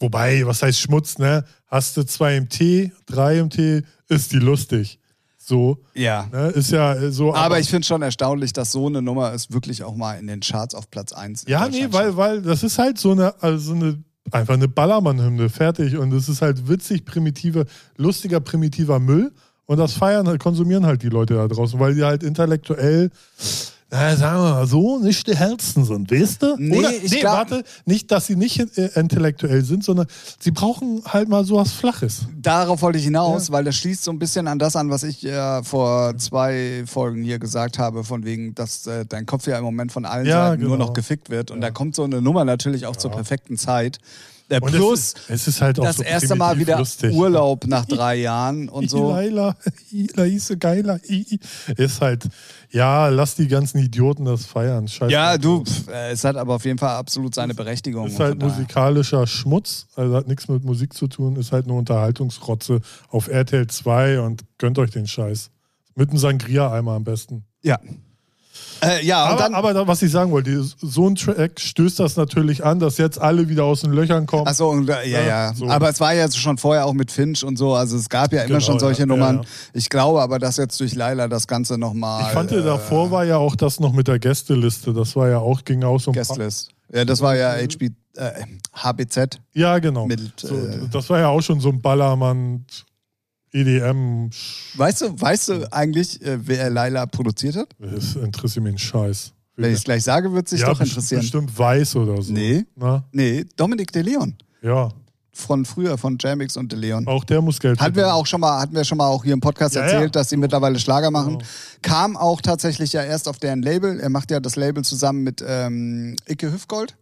[0.00, 1.44] Wobei, was heißt Schmutz, ne?
[1.72, 4.98] Hast du zwei im Tee, drei im Tee, ist die lustig.
[5.38, 6.28] So, Ja.
[6.30, 6.48] ne?
[6.48, 7.34] Ist ja äh, so.
[7.34, 10.40] Aber ich finde schon erstaunlich, dass so eine Nummer ist wirklich auch mal in den
[10.40, 11.46] Charts auf Platz 1.
[11.48, 15.96] Ja, nee, weil, weil das ist halt so eine, also eine einfach eine Ballermann-Hymne, fertig.
[15.96, 17.64] Und es ist halt witzig, primitiver,
[17.96, 19.32] lustiger, primitiver Müll.
[19.64, 23.10] Und das feiern, halt, konsumieren halt die Leute da draußen, weil die halt intellektuell,
[23.94, 26.56] na, sagen wir mal so, nicht die hellsten sind, weißt du?
[26.58, 30.06] Nee, Oder, nee glaub- warte, nicht, dass sie nicht äh, intellektuell sind, sondern
[30.40, 32.22] sie brauchen halt mal sowas Flaches.
[32.40, 33.52] Darauf wollte ich hinaus, Ja.
[33.52, 37.22] weil das schließt so ein bisschen an das an, was ich äh, vor zwei Folgen
[37.22, 40.48] hier gesagt habe, von wegen, dass äh, dein Kopf ja im Moment von allen Ja,
[40.48, 40.86] Seiten nur genau.
[40.86, 41.50] noch gefickt wird.
[41.50, 43.98] Und da kommt so eine Nummer natürlich auch zur perfekten Zeit.
[44.52, 47.12] Äh, Und plus es, ist- es ist halt auch das so erste Mal wieder lustig.
[47.14, 49.10] Urlaub nach drei Jahren und so.
[49.10, 49.56] Laila,
[50.14, 51.00] Laise Geiler,
[51.76, 52.28] ist halt,
[52.70, 54.88] ja, lass die ganzen Idioten das feiern.
[54.88, 58.06] Scheiß Ja, du, pf, äh, es hat aber auf jeden Fall absolut seine Berechtigung.
[58.06, 62.80] Ist halt musikalischer Schmutz, also hat nichts mit Musik zu tun, ist halt eine Unterhaltungsrotze
[63.08, 65.50] auf RTL 2 und gönnt euch den Scheiß.
[65.94, 67.44] Mit einem Sangria-Eimer am besten.
[67.62, 67.78] Ja.
[68.82, 69.54] Äh, ja, Aber, dann.
[69.54, 73.48] aber was ich sagen wollte, so ein Track stößt das natürlich an, dass jetzt alle
[73.48, 74.46] wieder aus den Löchern kommen.
[74.46, 75.54] Achso, äh, ja, Ja, ja.
[75.54, 75.68] so.
[75.68, 77.74] Aber es war ja schon vorher auch mit Finch und so.
[77.74, 79.46] Also es gab ja immer Genau, schon solche ja, Nummern.
[79.72, 82.22] Ich glaube aber, dass jetzt durch Laila das Ganze nochmal.
[82.26, 84.92] ich fand, äh, davor war ja auch das noch mit der Gästeliste.
[84.92, 86.70] Das war ja auch, ging auch so ein Guestlist.
[86.92, 88.30] Ja, das war ja HB, äh,
[88.74, 89.40] HBZ.
[89.54, 90.06] Ja, genau.
[90.06, 92.66] Mit, so, äh, das war ja auch schon so ein Ballermann,
[93.52, 94.30] EDM.
[94.74, 97.68] Weißt du, weißt du eigentlich, äh, wer Laila produziert hat?
[97.78, 99.32] Das interessiert mich einen Scheiß.
[99.56, 101.20] Wenn ich es gleich sage, wird sich ja, doch interessieren.
[101.20, 102.32] bestimmt weiß oder so.
[102.32, 102.64] Nee.
[102.74, 103.04] Na?
[103.12, 104.34] Nee, Dominik de Leon.
[104.62, 104.88] Ja,
[105.34, 107.06] Von früher, von Jamix und de Leon.
[107.06, 109.34] auch der muss Geld Hatten wir auch schon mal, hatten wir schon mal auch hier
[109.34, 110.08] im Podcast Ja, erzählt, ja.
[110.08, 111.34] dass sie mittlerweile Schlager machen.
[111.38, 111.44] Genau.
[111.82, 114.00] Kam auch tatsächlich ja erst auf deren Label.
[114.00, 116.96] Er macht ja das Label zusammen mit ähm, Icke Hüfgold.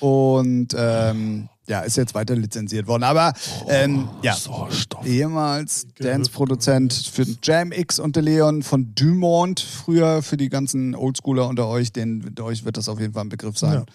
[0.00, 3.04] Und ähm, ja, ist jetzt weiter lizenziert worden.
[3.04, 3.32] Aber
[3.68, 4.36] ähm, ja,
[5.04, 11.46] ehemals Dance-Produzent für Jam X und De Leon von Dumont, früher für die ganzen Oldschooler
[11.48, 13.74] unter euch, den, euch wird das auf jeden Fall ein Begriff sein.
[13.74, 13.86] Ja.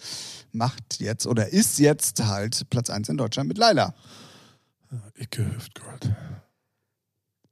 [0.54, 3.94] Macht jetzt oder ist jetzt halt Platz 1 in Deutschland mit Laila.
[5.20, 6.10] Icke Hüftgold.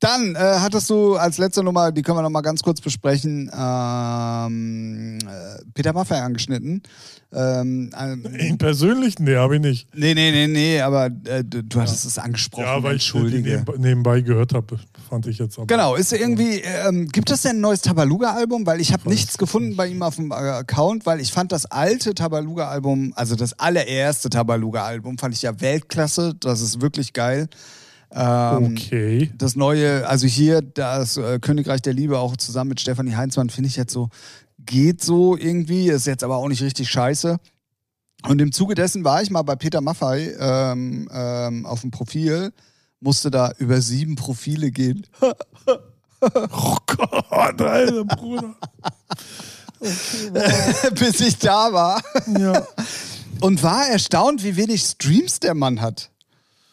[0.04, 3.50] Dann äh, hattest du als letzte Nummer, die können wir noch mal ganz kurz besprechen,
[3.58, 6.84] ähm, äh, Peter Maffay angeschnitten.
[7.32, 7.90] Ähm,
[8.38, 9.18] Ihn persönlich?
[9.20, 9.88] Nee, habe ich nicht.
[9.96, 12.66] Nee, nee, nee, nee, aber äh, du, du hattest es angesprochen.
[12.66, 13.64] Ja, weil ich Entschuldige.
[13.78, 14.78] nebenbei, gehört habe,
[15.10, 15.68] fand ich jetzt aber.
[15.68, 18.66] Genau, ist irgendwie, ähm, gibt es denn ein neues Tabaluga-Album?
[18.66, 21.66] Weil ich habe nichts gefunden bei ihm auf dem äh, Account, weil ich fand das
[21.66, 26.34] alte Tabaluga-Album, also das allererste Tabaluga-Album, fand ich ja Weltklasse.
[26.42, 27.48] Das ist wirklich geil.
[28.14, 29.32] Ähm, Okay.
[29.38, 33.70] Das neue, also hier das äh, Königreich der Liebe auch zusammen mit Stefanie Heinzmann finde
[33.70, 34.10] ich jetzt so,
[34.60, 37.38] geht so irgendwie, ist jetzt aber auch nicht richtig scheiße.
[38.28, 42.54] Und im Zuge dessen war ich mal bei Peter Maffei ähm, ähm, auf dem Profil,
[43.02, 45.06] musste da über sieben Profile gehen.
[46.26, 48.56] Oh Gott, Alter, Bruder.
[50.98, 52.02] bis ich da war.
[52.40, 52.66] Ja.
[53.42, 56.12] Und war erstaunt, wie wenig Streams der Mann hat.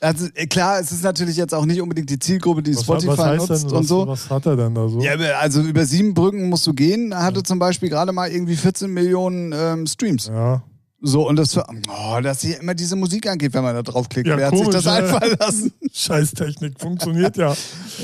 [0.01, 3.09] Also äh, klar, es ist natürlich jetzt auch nicht unbedingt die Zielgruppe, die Was, Spotify
[3.09, 4.07] was heißt nutzt denn, und was, so.
[4.07, 5.01] was hat er denn da so?
[5.01, 8.57] Ja, aber also über sieben Brücken musst du gehen, hatte zum Beispiel gerade mal irgendwie
[8.57, 10.28] 14 Millionen ähm, Streams.
[10.28, 10.62] Ja.
[11.03, 14.26] So, und das, oh, dass hier immer diese Musik angeht, wenn man da draufklickt.
[14.26, 14.94] Ja, Wer hat sich das ja.
[14.94, 15.72] einfallen lassen?
[15.92, 17.55] Scheißtechnik funktioniert ja.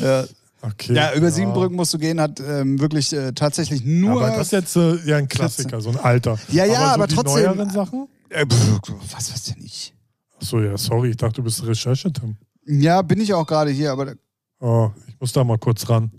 [0.03, 0.25] ja.
[0.63, 0.95] Okay.
[0.95, 1.33] ja, über ja.
[1.33, 4.23] sieben Brücken musst du gehen, hat ähm, wirklich äh, tatsächlich nur.
[4.23, 6.39] Aber das ist jetzt äh, ja ein Klassiker, so ein alter.
[6.51, 8.09] Ja, ja, so aber trotzdem- neueren Sachen?
[8.31, 8.81] äh, pff,
[9.15, 9.95] was weiß denn ich?
[10.39, 12.37] Achso, ja, sorry, ich dachte, du bist Recherche-Tim.
[12.67, 14.15] Ja, bin ich auch gerade hier, aber
[14.61, 16.11] Oh, ich muss da mal kurz ran.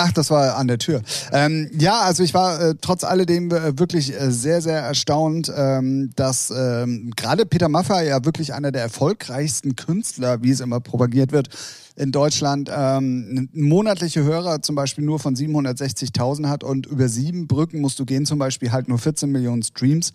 [0.00, 1.02] Ach, das war an der Tür.
[1.32, 6.10] Ähm, ja, also ich war äh, trotz alledem äh, wirklich äh, sehr, sehr erstaunt, ähm,
[6.14, 11.32] dass ähm, gerade Peter Maffay ja wirklich einer der erfolgreichsten Künstler, wie es immer propagiert
[11.32, 11.48] wird,
[11.96, 17.80] in Deutschland ähm, monatliche Hörer zum Beispiel nur von 760.000 hat und über sieben Brücken
[17.80, 20.12] musst du gehen, zum Beispiel halt nur 14 Millionen Streams.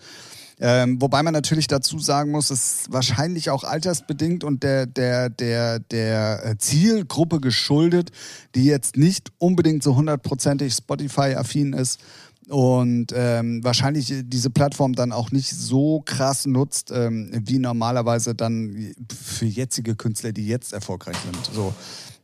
[0.59, 5.29] Ähm, wobei man natürlich dazu sagen muss, es ist wahrscheinlich auch altersbedingt und der, der,
[5.29, 8.11] der, der äh, Zielgruppe geschuldet,
[8.55, 11.99] die jetzt nicht unbedingt so hundertprozentig Spotify-affin ist
[12.49, 18.93] und ähm, wahrscheinlich diese Plattform dann auch nicht so krass nutzt, ähm, wie normalerweise dann
[19.13, 21.55] für jetzige Künstler, die jetzt erfolgreich sind.
[21.55, 21.73] So.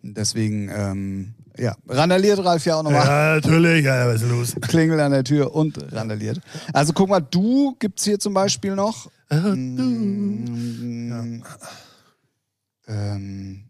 [0.02, 3.06] Deswegen, ähm, ja, randaliert Ralf ja auch nochmal.
[3.06, 4.56] Ja, natürlich, ja, was ist los?
[4.62, 6.40] Klingel an der Tür und randaliert.
[6.74, 9.10] Also guck mal, du gibt's hier zum Beispiel noch.
[9.30, 11.44] Mm,
[12.88, 13.64] ähm,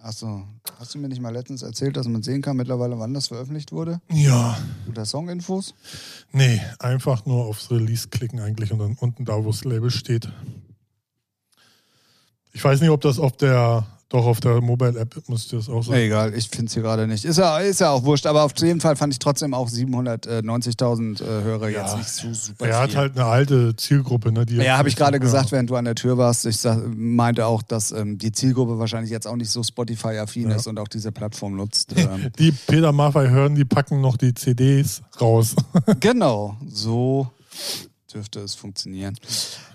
[0.00, 0.44] achso,
[0.78, 3.72] hast du mir nicht mal letztens erzählt, dass man sehen kann mittlerweile, wann das veröffentlicht
[3.72, 4.00] wurde?
[4.10, 4.58] Ja,
[4.88, 5.74] Oder Songinfos?
[6.32, 10.28] nee, einfach nur aufs Release klicken eigentlich und dann unten da, wo das Label steht.
[12.52, 15.96] Ich weiß nicht, ob das auf der, doch auf der Mobile-App müsste das auch sein.
[16.00, 17.24] Egal, ich finde es hier gerade nicht.
[17.26, 21.22] Ist ja, ist ja auch wurscht, aber auf jeden Fall fand ich trotzdem auch 790.000
[21.22, 21.82] äh, Hörer Ja.
[21.82, 22.98] jetzt nicht so super er hat viel.
[22.98, 24.46] halt eine alte Zielgruppe, ne?
[24.46, 26.46] Die Ja, habe ich gerade gesagt, während du an der Tür warst.
[26.46, 30.56] Ich sag, meinte auch, dass ähm, die Zielgruppe wahrscheinlich jetzt auch nicht so Spotify-affin Ja.
[30.56, 31.92] ist und auch diese Plattform nutzt.
[31.98, 35.54] Ähm, Die Peter Maffay hören, die packen noch die CDs raus.
[36.00, 37.28] genau, so
[38.12, 39.16] dürfte es funktionieren.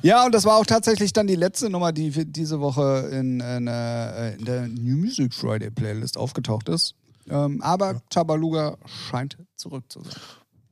[0.02, 3.40] Ja, und das war auch tatsächlich dann die letzte Nummer, die für diese Woche in,
[3.40, 6.96] in, äh, in der New Music Friday Playlist aufgetaucht ist.
[7.30, 10.14] Ähm, aber Tabaluga scheint zurück zu sein.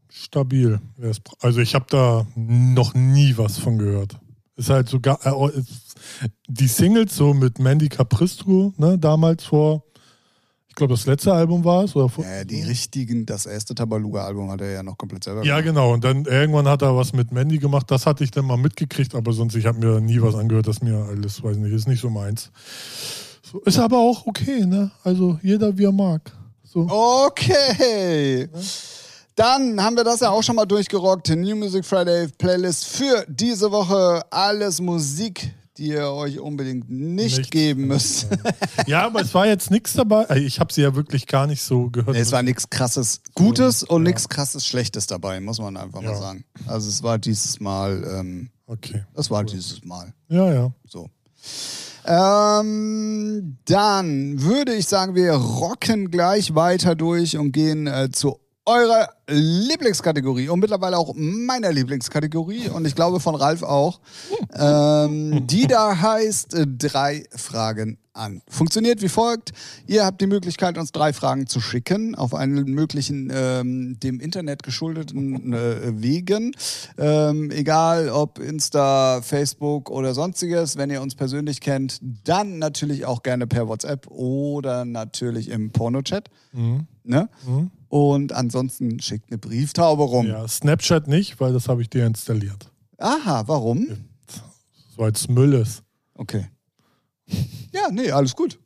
[0.10, 0.80] Stabil.
[1.40, 4.18] Also ich habe da noch nie was von gehört.
[4.58, 5.96] Ist halt sogar äh, ist-
[6.50, 9.84] die Singles so mit Mandy Capristro, ne, damals vor,
[10.82, 14.72] glaube das letzte Album war es oder Ja, die richtigen, das erste Tabaluga-Album hat er
[14.72, 15.66] ja noch komplett selber Ja, gemacht.
[15.76, 15.94] genau.
[15.94, 17.90] Und dann irgendwann hat er was mit Mandy gemacht.
[17.92, 20.82] Das hatte ich dann mal mitgekriegt, aber sonst, ich habe mir nie was angehört, das
[20.82, 22.50] mir alles, weiß nicht, ist nicht so meins.
[23.44, 24.92] So, ist aber auch okay, ne?
[25.04, 26.32] Also jeder wie er mag.
[26.64, 26.88] So.
[26.90, 28.48] Okay.
[29.36, 31.30] Dann haben wir das ja auch schon mal durchgerockt.
[31.30, 34.22] New Music Friday Playlist für diese Woche.
[34.30, 37.52] Alles Musik, die ihr euch unbedingt nicht, Nicht.
[37.52, 38.28] geben müsst.
[38.88, 40.26] Ja, aber es war jetzt nichts dabei.
[40.30, 42.18] Also Ich habe sie ja wirklich gar nicht so gehört.
[42.18, 46.18] es war nichts krasses Gutes und nichts krasses Schlechtes dabei, muss man einfach mal Ja.
[46.18, 46.44] sagen.
[46.68, 49.04] Also es war dieses Mal, ähm, Okay.
[49.16, 50.14] es war dieses Mal.
[50.30, 50.72] Ja, ja.
[50.88, 51.10] So.
[52.06, 59.10] Ähm, dann würde ich sagen, wir rocken gleich weiter durch und gehen äh, zu eurer
[59.28, 64.00] Lieblingskategorie und mittlerweile auch meiner Lieblingskategorie und ich glaube von Ralf auch.
[64.54, 68.42] Ähm, die da heißt äh, drei Fragen an.
[68.48, 69.52] Funktioniert wie folgt.
[69.88, 74.64] Ihr habt die Möglichkeit, uns drei Fragen zu schicken auf einen möglichen ähm, dem Internet
[74.64, 76.52] geschuldeten äh, Wegen.
[76.98, 80.78] Ähm, egal ob Insta, Facebook oder sonstiges.
[80.78, 86.30] Wenn ihr uns persönlich kennt, dann natürlich auch gerne per WhatsApp oder natürlich im Pornochat.
[86.52, 86.88] Mhm.
[87.04, 87.30] Ne?
[87.46, 87.72] Mhm.
[87.90, 90.28] Und ansonsten schickt eine Brieftaube rum.
[90.28, 92.72] Ja, Snapchat nicht, weil das habe ich dir installiert.
[92.98, 93.88] Aha, warum?
[94.96, 95.84] So als Müll ist.
[96.16, 96.48] Okay.
[97.74, 98.60] Ja, nee, alles gut.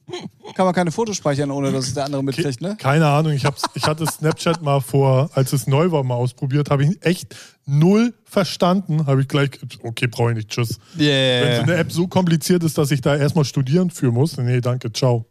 [0.56, 2.76] Kann man keine Fotos speichern, ohne dass es der andere mitkriegt, ne?
[2.80, 6.72] Keine Ahnung, ich, hab's, ich hatte Snapchat mal vor, als es neu war, mal ausprobiert,
[6.72, 9.06] habe ich echt null verstanden.
[9.06, 9.52] Habe ich gleich,
[9.84, 10.80] okay, brauche ich nicht, tschüss.
[10.98, 11.44] Yeah.
[11.44, 14.62] Wenn so eine App so kompliziert ist, dass ich da erstmal studieren für muss, nee,
[14.62, 15.26] danke, ciao.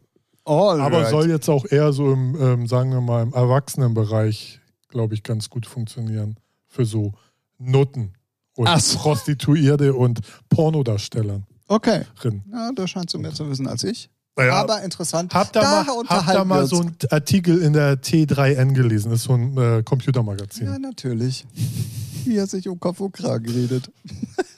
[0.45, 0.81] Alright.
[0.81, 5.23] Aber soll jetzt auch eher so im, ähm, sagen wir mal, im Erwachsenenbereich, glaube ich,
[5.23, 6.39] ganz gut funktionieren.
[6.67, 7.13] Für so
[7.59, 8.15] Nutten
[8.57, 8.99] und so.
[8.99, 11.47] Prostituierte und Pornodarstellern.
[11.69, 12.03] Okay.
[12.21, 12.43] Drin.
[12.53, 14.11] Ja, da scheinst du mehr zu wissen als ich.
[14.37, 15.33] Naja, Aber interessant.
[15.33, 19.11] Habt ihr Da mal, unterhalten ihr mal so einen Artikel in der T3N gelesen?
[19.11, 20.67] Das ist so ein äh, Computermagazin.
[20.67, 21.47] Ja, natürlich.
[22.25, 23.91] Hier sich um Kopf und Kragen geredet.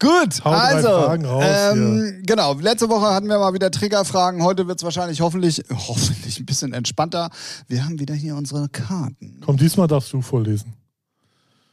[0.00, 4.42] Gut, Hau drei also, Fragen raus, ähm, genau, letzte Woche hatten wir mal wieder Triggerfragen,
[4.42, 7.28] heute wird es wahrscheinlich hoffentlich, hoffentlich ein bisschen entspannter.
[7.68, 9.40] Wir haben wieder hier unsere Karten.
[9.44, 10.72] Komm, diesmal darfst du vorlesen.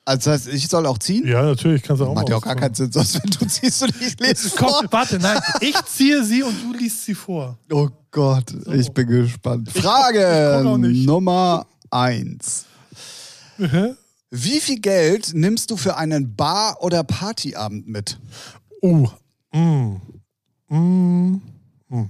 [0.03, 1.25] Also das heißt, ich soll auch ziehen?
[1.25, 3.45] Ja, natürlich, kannst du auch Macht mal ja auch gar keinen Sinn, sonst wenn du
[3.45, 4.83] ziehst und ich lese Komm, vor.
[4.91, 7.57] warte, nein, ich ziehe sie und du liest sie vor.
[7.71, 9.69] Oh Gott, ich bin gespannt.
[9.73, 11.05] ich Frage auch nicht.
[11.05, 12.65] Nummer eins.
[14.29, 18.19] Wie viel Geld nimmst du für einen Bar- oder Partyabend mit?
[18.81, 19.07] Oh,
[19.53, 19.95] mm,
[20.69, 21.41] mm,
[21.89, 22.09] mm.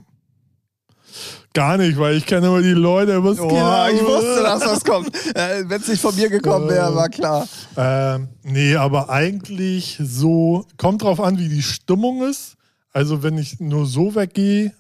[1.53, 3.23] Gar nicht, weil ich kenne immer die Leute.
[3.23, 3.89] Was Oh, geht ab?
[3.93, 5.07] ich wusste, dass das kommt.
[5.35, 7.47] Äh, Wenn es nicht von mir gekommen wäre, war klar.
[7.75, 12.55] Ähm, nee, aber eigentlich so, kommt drauf an, wie die Stimmung ist.
[12.93, 14.73] Also wenn ich nur so weggehe,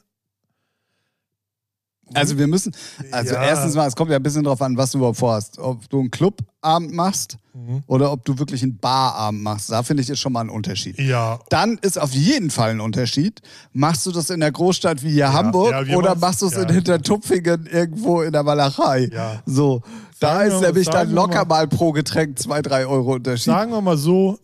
[2.13, 2.73] Also wir müssen,
[3.11, 3.43] also Ja.
[3.43, 5.59] erstens mal, es kommt ja ein bisschen drauf an, was du überhaupt vorhast.
[5.59, 7.83] Ob du einen Clubabend machst Mhm.
[7.87, 9.71] oder ob du wirklich einen Barabend machst.
[9.71, 10.99] Da finde ich ist schon mal ein Unterschied.
[10.99, 13.41] ja, Dann ist auf jeden Fall ein Unterschied.
[13.73, 16.61] Machst du das in der Großstadt wie hier Hamburg ja, oder machst du es ja.
[16.63, 19.09] in Hintertupfingen irgendwo in der Walachei?
[19.11, 19.41] Ja.
[19.45, 19.81] So,
[20.19, 23.45] da Sagen ist wir- nämlich dann locker mal- mal pro Getränk zwei, drei Euro Unterschied.
[23.45, 24.37] sagen wir mal so,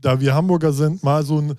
[0.00, 1.54] da wir Hamburger sind, mal so ein,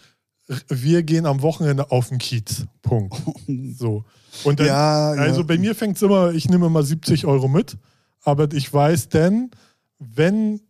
[0.67, 2.65] wir gehen am Wochenende auf den Kiez.
[2.81, 3.15] Punkt.
[3.77, 4.03] So.
[4.43, 5.21] Und dann, Ja, ja.
[5.21, 7.77] also bei mir fängt es immer, ich nehme immer 70 Euro mit,
[8.23, 9.51] aber ich weiß denn,
[9.99, 10.61] wenn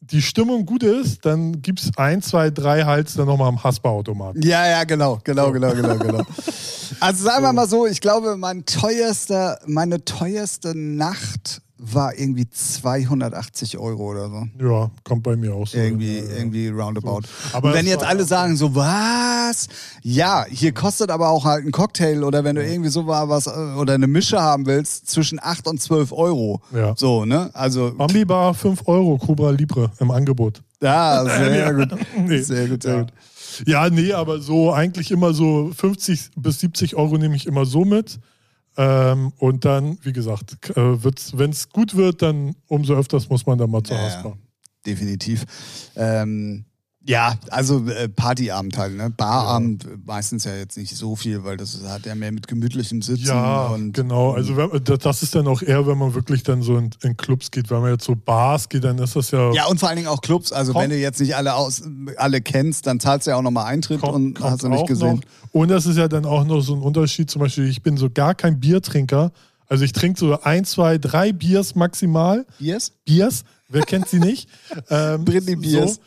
[0.00, 4.42] die Stimmung gut ist, dann gibt es ein, zwei, drei Hals dann nochmal am Haspa-Automaten.
[4.42, 6.22] Ja, ja, genau, genau, genau, genau, genau.
[7.00, 13.76] Also sagen wir mal so, ich glaube, mein teuerster, meine teuerste Nacht war irgendwie 280
[13.78, 14.46] Euro oder so.
[14.66, 15.76] Ja, kommt bei mir auch so.
[15.76, 16.36] Irgendwie, Ja, ja.
[16.38, 17.20] irgendwie roundabout.
[17.52, 19.68] Aber Und wenn jetzt alle sagen so, was?
[20.02, 23.46] Ja, hier kostet aber auch halt ein Cocktail oder wenn du irgendwie so war was
[23.46, 26.60] äh, oder eine Mische haben willst, zwischen 8 und 12 Euro.
[26.74, 26.94] Ja.
[26.96, 27.50] So, ne?
[27.52, 30.62] Also, Bambi Bar 5 Euro, Cobra Libre im Angebot.
[30.82, 31.72] ja, sehr Ja.
[31.72, 31.88] gut.
[32.26, 32.38] Nee.
[32.40, 33.00] Sehr gut, sehr ja.
[33.02, 33.12] gut.
[33.66, 37.84] Ja, nee, aber so eigentlich immer so 50 bis 70 Euro nehme ich immer so
[37.84, 38.18] mit.
[38.78, 43.58] Ähm, und dann, wie gesagt, äh, wenn es gut wird, dann umso öfters muss man
[43.58, 44.28] dann mal zur Ja, Haspa.
[44.30, 44.34] ja.
[44.84, 45.44] Definitiv.
[45.96, 46.64] Ähm,
[47.08, 49.10] ja, also äh, Partyabend halt, ne?
[49.16, 53.00] Barabend äh, meistens ja jetzt nicht so viel, weil das hat ja mehr mit gemütlichem
[53.00, 54.32] Sitzen Ja, und genau.
[54.32, 57.16] Also wenn, das- das ist dann auch eher, wenn man wirklich dann so in, in
[57.16, 57.70] Clubs geht.
[57.70, 60.08] Wenn man jetzt so Bars geht, dann ist das ja, ja, und vor allen Dingen
[60.08, 60.52] auch Clubs.
[60.52, 61.82] Also Kommt- wenn du jetzt nicht alle aus,
[62.16, 64.86] alle kennst, dann zahlst du ja auch nochmal Eintritt kommt, und kommt hast du nicht
[64.86, 65.16] gesehen.
[65.16, 65.22] Noch.
[65.60, 67.30] Und das ist ja dann auch noch so ein Unterschied.
[67.30, 69.30] Zum Beispiel, ich bin so gar kein Biertrinker.
[69.68, 72.46] Also ich trinke so ein, zwei, drei Biers maximal.
[72.58, 72.92] Biers?
[73.04, 74.48] Biers, wer kennt sie nicht?
[74.90, 76.00] Ähm, Britney Biers.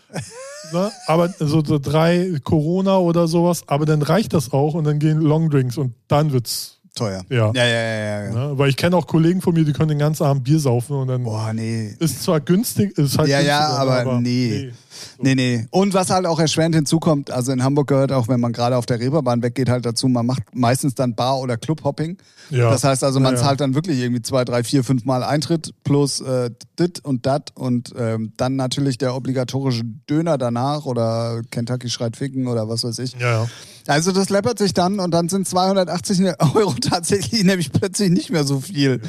[0.71, 0.91] So, ne?
[1.07, 5.19] Aber so, so drei Corona oder sowas, aber dann reicht das auch und dann gehen
[5.19, 6.75] Longdrinks und dann wird's.
[6.95, 7.23] Teuer.
[7.29, 7.51] Ja.
[7.53, 7.81] Ja, ja, ja.
[7.81, 8.31] ja, ja.
[8.31, 8.57] Ne?
[8.57, 11.07] Weil ich kenne auch Kollegen von mir, die können den ganzen Abend Bier saufen und
[11.07, 11.95] dann Boah, nee.
[11.99, 14.69] ist zwar günstig, ist halt Ja, ja, günstiger, aber nee.
[14.69, 14.75] So.
[15.21, 15.67] Nee, nee.
[15.71, 18.85] Und was halt auch erschwerend hinzukommt, also in Hamburg gehört auch, wenn man gerade auf
[18.85, 22.17] der Reeperbahn weggeht, halt dazu, man macht meistens dann Bar- oder Clubhopping.
[22.49, 22.69] Ja.
[22.71, 23.45] Das heißt also, man Ja, ja.
[23.47, 27.51] zahlt dann wirklich irgendwie zwei, drei, vier, fünf Mal Eintritt plus äh, dit und dat
[27.55, 32.97] und ähm, dann natürlich der obligatorische Döner danach oder Kentucky schreit Ficken oder was weiß
[32.99, 33.13] ich.
[33.19, 33.47] Ja, ja.
[33.87, 36.21] Also das läppert sich dann und dann sind 280
[36.55, 39.01] Euro tatsächlich nämlich plötzlich nicht mehr so viel.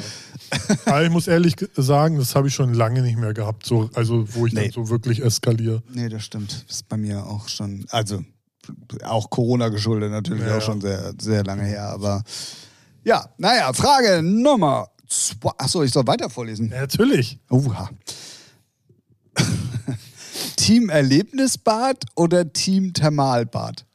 [0.85, 3.89] Aber ich muss ehrlich ge- sagen, das habe ich schon lange nicht mehr gehabt, so,
[3.93, 4.63] also wo ich Nee.
[4.69, 5.80] dann so wirklich eskaliere.
[5.89, 6.65] Nee, das stimmt.
[6.67, 8.23] Das ist bei mir auch schon, also
[9.03, 11.89] auch Corona geschuldet natürlich Ja, auch schon sehr, sehr lange her.
[11.89, 12.23] Aber
[13.03, 15.51] ja, naja, Frage Nummer zwei.
[15.57, 16.69] Achso, ich soll weiter vorlesen.
[16.71, 17.39] Ja, natürlich.
[17.49, 17.89] Oha.
[20.55, 23.85] Team Erlebnisbad oder Team Thermalbad?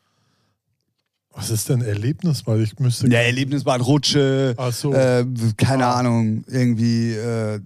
[1.32, 2.46] Was ist denn Erlebnis?
[2.46, 3.08] Weil ich müsste.
[3.08, 4.92] Ja, Erlebnisbad, Rutsche, Ach so.
[4.92, 5.24] äh,
[5.56, 5.96] keine Ah.
[5.98, 7.12] Ahnung, irgendwie.
[7.12, 7.60] Äh,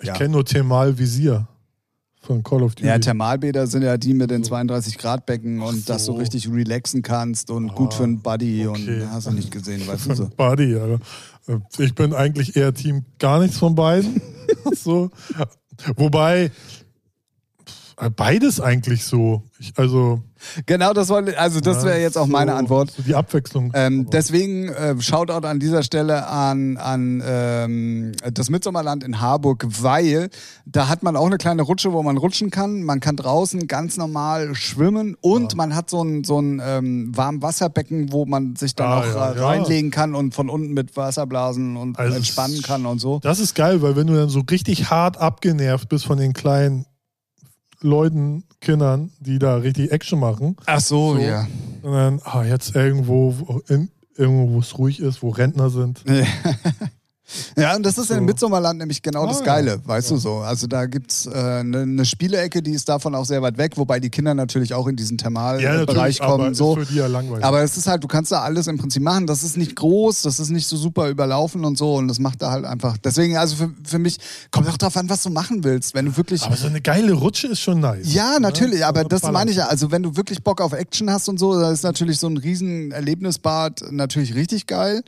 [0.00, 0.14] ich ja.
[0.14, 1.48] kenne nur Thermal Visier
[2.26, 2.88] von Call of Duty.
[2.88, 7.50] ja, Thermalbäder sind ja die mit den 32-Grad-Becken Ach und dass du richtig relaxen kannst
[7.50, 9.00] und gut für einen Buddy okay.
[9.00, 10.28] und hast du nicht gesehen, weißt du so.
[10.36, 10.98] Buddy, ja.
[11.78, 14.20] Ich bin eigentlich eher Team gar nichts von beiden.
[14.74, 15.10] so.
[15.96, 16.50] Wobei,
[18.14, 19.42] Beides eigentlich so.
[19.58, 20.20] Ich, also.
[20.66, 22.90] Genau, das wollte, also das wäre jetzt auch meine so, Antwort.
[22.90, 23.72] So die Abwechslung.
[23.74, 30.28] Ähm, deswegen äh, Shoutout an dieser Stelle an, an ähm, das Mitsommerland in Harburg, weil
[30.66, 32.82] da hat man auch eine kleine Rutsche, wo man rutschen kann.
[32.82, 35.56] Man kann draußen ganz normal schwimmen und ja.
[35.56, 39.46] man hat so ein, so ein ähm, Warmwasserbecken, wo man sich dann ah, auch ja,
[39.46, 43.20] reinlegen kann und von unten mit Wasserblasen und also entspannen kann und so.
[43.20, 46.84] Das ist geil, weil wenn du dann so richtig hart abgenervt bist von den kleinen
[47.86, 50.56] Leuten, Kindern, die da richtig Action machen.
[50.66, 51.20] Ach so, so.
[51.20, 51.46] ja.
[51.82, 56.02] Und dann, ah, jetzt irgendwo, in, irgendwo, wo es ruhig ist, wo Rentner sind.
[56.06, 56.24] Ja,
[57.76, 58.14] und das ist so.
[58.14, 59.88] im Mitsommerland nämlich genau ah, das Geile, ja.
[59.88, 60.16] weißt ja.
[60.16, 60.34] du so.
[60.36, 63.76] Also da gibt's eine äh, ne, ne Spielecke, die ist davon auch sehr weit weg,
[63.76, 66.46] wobei die Kinder natürlich auch in diesen Thermalbereich ja, kommen.
[66.46, 66.76] Aber so.
[66.76, 67.44] Ist für die ja langweilig.
[67.44, 69.26] Aber es ist halt, du kannst da alles im Prinzip machen.
[69.26, 71.94] Das ist nicht groß, das ist nicht so super überlaufen und so.
[71.94, 72.96] Und das macht da halt einfach.
[72.98, 74.18] Deswegen, also für, für mich,
[74.50, 75.94] kommt auch darauf an, was du machen willst.
[75.94, 76.42] Wenn du wirklich.
[76.42, 78.12] Aber so eine geile Rutsche ist schon nice.
[78.12, 78.40] Ja, ne?
[78.40, 79.66] natürlich, aber das meine ich ja.
[79.66, 82.36] Also wenn du wirklich Bock auf Action hast und so, da ist natürlich so ein
[82.36, 85.02] riesen Erlebnisbad natürlich richtig geil.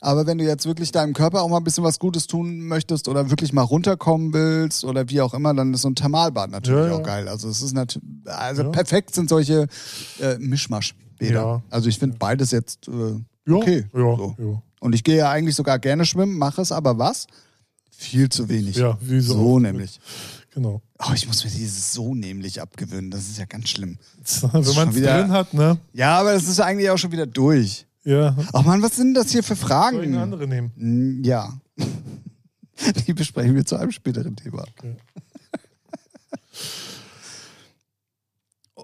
[0.00, 3.08] Aber wenn du jetzt wirklich deinem Körper auch mal ein bisschen was Gutes tun möchtest
[3.08, 6.90] oder wirklich mal runterkommen willst oder wie auch immer, dann ist so ein Thermalbad natürlich
[6.90, 7.28] ja, auch geil.
[7.28, 9.68] Also es ist natürlich, also perfekt sind solche
[10.20, 11.34] äh, Mischmaschbäder.
[11.34, 11.62] Ja.
[11.70, 13.86] Also ich finde beides jetzt äh, okay.
[14.38, 14.62] So.
[14.80, 17.26] Und ich gehe ja eigentlich sogar gerne schwimmen, mache es aber was?
[17.90, 18.76] Viel zu wenig.
[18.76, 19.34] Ja, wie so.
[19.34, 20.00] So nämlich.
[20.54, 20.82] Genau.
[21.00, 23.10] Oh, ich muss mir dieses so nämlich abgewöhnen.
[23.10, 23.98] Das ist ja ganz schlimm.
[24.52, 25.78] Wenn man es drin hat, ne?
[25.92, 27.86] Ja, aber das ist eigentlich auch schon wieder durch.
[28.04, 28.36] Ja.
[28.52, 29.96] Ach man, was sind das hier für Fragen?
[29.96, 30.72] Soll ich eine andere nehmen?
[30.76, 31.58] Hm, ja.
[33.06, 34.64] Die besprechen wir zu einem späteren Thema.
[34.76, 34.96] Okay.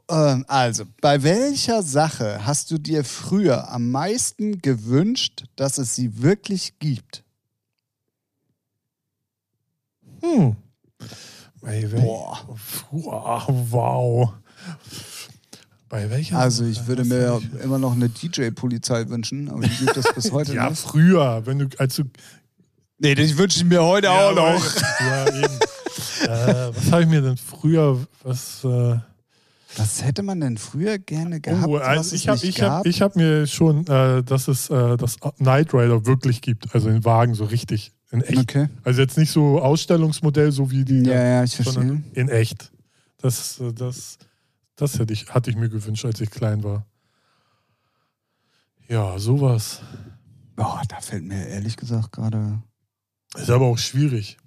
[0.08, 6.20] Ähm, also, bei welcher Sache hast du dir früher am meisten gewünscht, dass es sie
[6.22, 7.22] wirklich gibt?
[10.20, 10.56] Hm.
[11.60, 12.58] Boah.
[12.90, 14.32] Wow.
[15.90, 16.38] Bei welcher?
[16.38, 20.54] Also ich würde mir immer noch eine DJ-Polizei wünschen, aber die gibt es bis heute
[20.54, 20.82] ja, nicht.
[20.82, 22.04] Ja, früher, wenn du, als du
[23.02, 24.62] Nee, das wünsche ich mir heute ja, auch noch.
[25.00, 25.54] Ja, eben.
[26.22, 28.64] äh, was habe ich mir denn früher, was...
[28.64, 28.98] Äh,
[29.76, 31.66] was hätte man denn früher gerne gehabt?
[31.66, 35.18] Oh, also ich habe ich hab, ich hab mir schon, äh, dass es äh, das
[35.38, 38.38] Knight Rider wirklich gibt, also in Wagen so richtig, in echt.
[38.38, 38.68] Okay.
[38.82, 41.04] Also jetzt nicht so Ausstellungsmodell, so wie die.
[41.04, 42.02] Ja, ja, ich verstehe.
[42.14, 42.72] In echt.
[43.22, 44.18] Das, äh, das,
[44.80, 46.86] das hätte ich, hatte ich mir gewünscht, als ich klein war.
[48.88, 49.80] Ja, sowas.
[50.56, 52.62] Boah, da fällt mir ehrlich gesagt gerade
[53.36, 54.38] ist aber auch schwierig.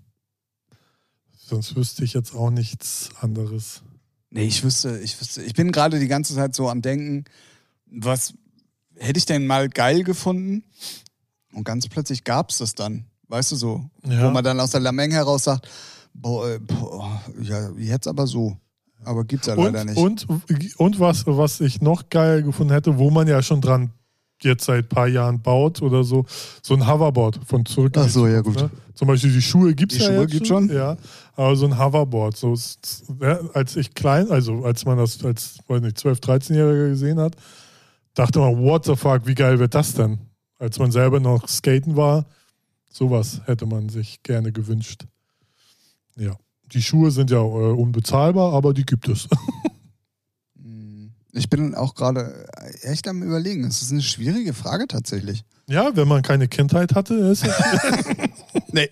[1.38, 3.82] Sonst wüsste ich jetzt auch nichts anderes.
[4.30, 7.26] Nee, ich wüsste, ich wüsste, ich bin gerade die ganze Zeit so am Denken,
[7.86, 8.34] was
[8.96, 10.64] hätte ich denn mal geil gefunden?
[11.54, 14.28] Und ganz plötzlich gab es das dann, weißt du so, ja.
[14.28, 15.70] wo man dann aus der Lameng heraus sagt,
[16.14, 18.58] boah, äh, boah, ja, jetzt aber so.
[19.06, 19.98] Aber gibt's ja leider nicht.
[19.98, 20.28] Und,
[20.78, 23.92] und was, was ich noch geil gefunden hätte, wo man ja schon dran
[24.44, 26.26] jetzt seit ein paar Jahren baut oder so,
[26.62, 27.94] so ein Hoverboard von zurück.
[27.98, 28.56] Ach so, ja gut.
[28.56, 28.70] Ne?
[28.94, 30.70] Zum Beispiel die Schuhe gibt es ja Schuhe gibt schon.
[30.70, 30.98] Ja,
[31.36, 32.56] aber so ein Hoverboard, so
[33.22, 37.36] ja, als ich klein, also als man das als weiß nicht 12, 13-Jähriger gesehen hat,
[38.14, 40.20] dachte man, what the fuck, wie geil wird das denn?
[40.60, 42.26] Als man selber noch skaten war,
[42.90, 45.06] sowas hätte man sich gerne gewünscht.
[46.16, 46.36] Ja,
[46.72, 49.28] die Schuhe sind ja äh, unbezahlbar, aber die gibt es.
[51.36, 52.46] Ich bin auch gerade
[52.84, 53.64] echt am Überlegen.
[53.66, 55.44] Es ist eine schwierige Frage tatsächlich.
[55.68, 57.54] Ja, wenn man keine Kindheit hatte, ist es.
[58.72, 58.90] nee.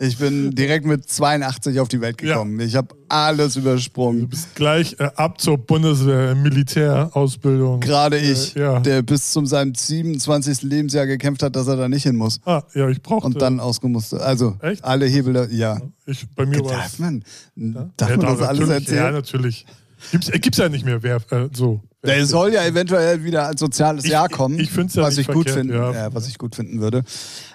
[0.00, 2.60] Ich bin direkt mit 82 auf die Welt gekommen.
[2.60, 2.66] Ja.
[2.66, 4.20] Ich habe alles übersprungen.
[4.20, 7.80] Du bist gleich äh, ab zur Bundeswehr, Militärausbildung.
[7.80, 8.78] Gerade äh, ich, äh, ja.
[8.78, 10.62] der bis zum seinem 27.
[10.62, 12.40] Lebensjahr gekämpft hat, dass er da nicht hin muss.
[12.44, 13.26] Ah, ja, ich brauchte.
[13.26, 14.20] Und dann ausgemusste.
[14.20, 14.84] Also, Echt?
[14.84, 15.80] alle Hebel, ja.
[16.06, 17.24] Ich, bei mir war Darf man,
[17.56, 17.90] ja?
[17.96, 18.96] darf man das alles erzählen?
[18.98, 19.66] Ja, natürlich.
[20.10, 21.82] Gibt's, äh, gibt's ja nicht mehr, wer äh, so.
[22.04, 24.58] Der soll ja eventuell wieder als soziales ich, Jahr kommen.
[24.58, 25.92] Ich, finde ja was ich verkehrt, gut finden, ja.
[25.92, 26.14] ja.
[26.14, 27.02] was ich gut finden würde.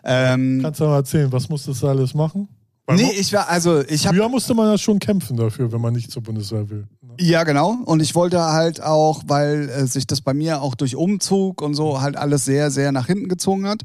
[0.04, 2.50] Ähm, Kannst du mal erzählen, was musstest du alles machen?
[2.86, 4.18] Weil nee, ich war, also ich habe.
[4.18, 6.86] Früher musste man ja schon kämpfen dafür, wenn man nicht zur Bundeswehr will.
[7.02, 7.14] Ne?
[7.18, 7.78] Ja, genau.
[7.86, 11.76] Und ich wollte halt auch, weil äh, sich das bei mir auch durch Umzug und
[11.76, 13.84] so halt alles sehr, sehr nach hinten gezogen hat,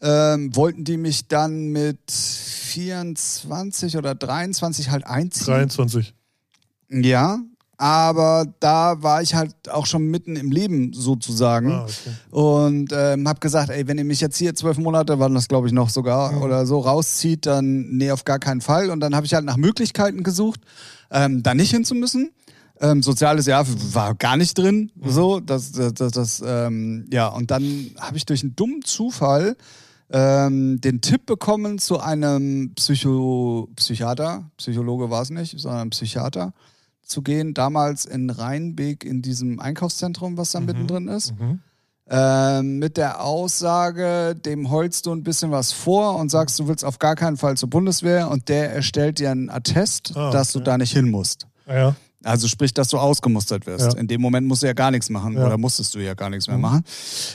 [0.00, 5.46] ähm, wollten die mich dann mit 24 oder 23 halt einziehen.
[5.46, 6.14] 23.
[6.90, 7.40] Ja,
[7.76, 12.14] aber da war ich halt auch schon mitten im Leben sozusagen ah, okay.
[12.30, 15.66] und ähm, habe gesagt, ey, wenn ihr mich jetzt hier zwölf Monate, waren das glaube
[15.66, 16.42] ich noch sogar mhm.
[16.42, 18.90] oder so rauszieht, dann nee, auf gar keinen Fall.
[18.90, 20.60] Und dann habe ich halt nach Möglichkeiten gesucht,
[21.10, 22.30] ähm, da nicht hinzumüssen.
[22.80, 25.10] Ähm, soziales Jahr war gar nicht drin, mhm.
[25.10, 29.56] so das, das, das, das ähm, ja und dann habe ich durch einen dummen Zufall
[30.10, 36.52] ähm, den Tipp bekommen zu einem Psycho Psychiater, Psychologe war es nicht, sondern Psychiater
[37.04, 40.66] zu gehen, damals in Rheinbeek in diesem Einkaufszentrum, was da mhm.
[40.66, 41.38] mittendrin ist.
[41.38, 41.60] Mhm.
[42.06, 46.84] Ähm, mit der Aussage, dem holst du ein bisschen was vor und sagst, du willst
[46.84, 50.36] auf gar keinen Fall zur Bundeswehr und der erstellt dir einen Attest, ah, okay.
[50.36, 51.46] dass du da nicht hin musst.
[51.66, 51.96] Ja.
[52.22, 53.92] Also sprich, dass du ausgemustert wirst.
[53.92, 53.98] Ja.
[53.98, 55.46] In dem Moment musst du ja gar nichts machen ja.
[55.46, 56.62] oder musstest du ja gar nichts mehr mhm.
[56.62, 56.84] machen.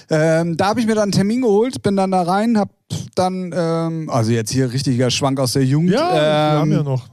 [0.10, 2.70] Ähm, da habe ich mir dann einen Termin geholt, bin dann da rein, hab
[3.16, 5.92] dann, ähm, also jetzt hier richtiger Schwank aus der Jugend.
[5.92, 7.08] Ja, ähm, wir haben ja noch.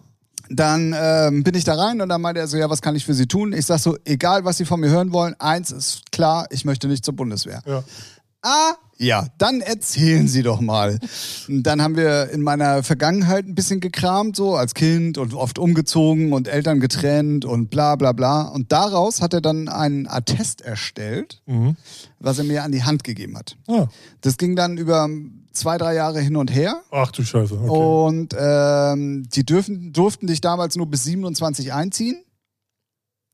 [0.49, 3.05] Dann ähm, bin ich da rein und dann meinte er so, ja, was kann ich
[3.05, 3.53] für Sie tun?
[3.53, 6.89] Ich sag so, egal was Sie von mir hören wollen, eins ist klar, ich möchte
[6.89, 7.63] nicht zur Bundeswehr.
[7.67, 7.83] Ja.
[8.43, 10.99] Ah, ja, dann erzählen Sie doch mal.
[11.49, 16.33] Dann haben wir in meiner Vergangenheit ein bisschen gekramt, so als Kind und oft umgezogen
[16.33, 18.43] und Eltern getrennt und bla bla bla.
[18.43, 21.77] Und daraus hat er dann einen Attest erstellt, mhm.
[22.21, 23.57] was er mir an die Hand gegeben hat.
[23.67, 23.89] Ah.
[24.23, 25.09] Das ging dann über
[25.57, 26.83] zwei, drei Jahre hin und her.
[26.91, 27.55] Ach du Scheiße.
[27.55, 27.69] Okay.
[27.69, 32.23] Und ähm, die dürfen, durften dich damals nur bis 27 einziehen.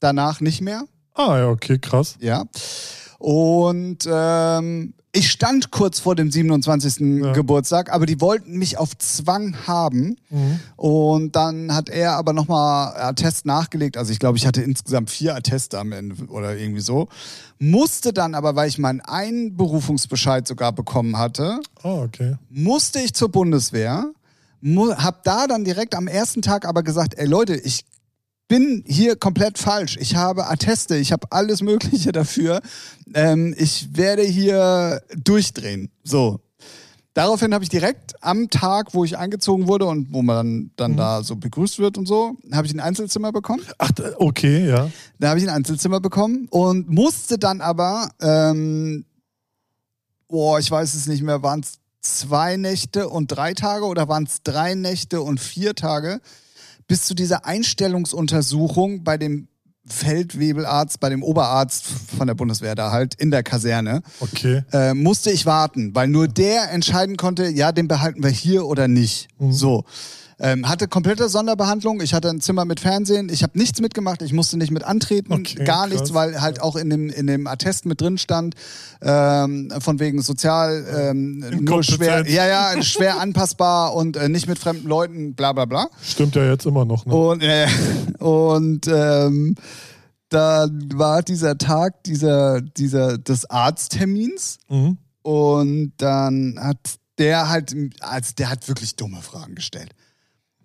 [0.00, 0.84] Danach nicht mehr.
[1.14, 2.16] Ah ja, okay, krass.
[2.20, 2.44] Ja.
[3.18, 7.22] Und ähm, ich stand kurz vor dem 27.
[7.22, 7.32] Ja.
[7.32, 10.16] Geburtstag, aber die wollten mich auf Zwang haben.
[10.30, 10.60] Mhm.
[10.76, 13.98] Und dann hat er aber nochmal Attest nachgelegt.
[13.98, 17.08] Also ich glaube, ich hatte insgesamt vier Atteste am Ende oder irgendwie so.
[17.58, 22.36] Musste dann aber, weil ich meinen Einberufungsbescheid sogar bekommen hatte, oh, okay.
[22.48, 24.06] musste ich zur Bundeswehr.
[24.64, 27.84] Hab da dann direkt am ersten Tag aber gesagt, ey Leute, ich
[28.53, 29.96] bin hier komplett falsch.
[29.98, 32.61] Ich habe Atteste, ich habe alles Mögliche dafür.
[33.14, 35.90] Ähm, ich werde hier durchdrehen.
[36.05, 36.38] So.
[37.14, 40.96] Daraufhin habe ich direkt am Tag, wo ich eingezogen wurde und wo man dann, mhm.
[40.98, 43.62] da so begrüßt wird und so, habe ich ein Einzelzimmer bekommen.
[43.78, 44.90] Ach, okay, ja.
[45.18, 49.07] Da habe ich ein Einzelzimmer bekommen und musste dann aber, ähm,
[50.28, 54.24] boah, ich weiß es nicht mehr, waren es zwei Nächte und drei Tage oder waren
[54.24, 56.20] es drei Nächte und vier Tage?
[56.87, 59.49] Bis zu dieser Einstellungsuntersuchung bei dem
[59.87, 61.85] Feldwebelarzt, bei dem Oberarzt
[62.16, 64.62] von der Bundeswehr da halt in der Kaserne, okay.
[64.72, 68.87] äh, musste ich warten, weil nur der entscheiden konnte, ja, den behalten wir hier oder
[68.87, 69.28] nicht.
[69.39, 69.53] Mhm.
[69.53, 69.85] So.
[70.39, 72.01] Ähm, hatte komplette Sonderbehandlung.
[72.01, 73.28] Ich hatte ein Zimmer mit Fernsehen.
[73.28, 74.22] Ich habe nichts mitgemacht.
[74.22, 75.33] Ich musste nicht mit antreten.
[75.33, 75.91] Okay, gar krass.
[75.91, 78.55] nichts, weil halt auch in dem, in dem Attest mit drin stand,
[79.01, 84.59] ähm, von wegen sozial ähm, nur schwer, ja, ja, schwer anpassbar und äh, nicht mit
[84.59, 85.89] fremden Leuten, bla bla bla.
[86.03, 87.07] Stimmt ja jetzt immer noch.
[87.07, 87.14] Ne?
[87.14, 87.66] Und, äh,
[88.18, 89.55] und ähm,
[90.28, 94.97] da war dieser Tag dieser, dieser des Arzttermins mhm.
[95.22, 96.78] und dann hat
[97.18, 99.95] der halt, also der hat wirklich dumme Fragen gestellt.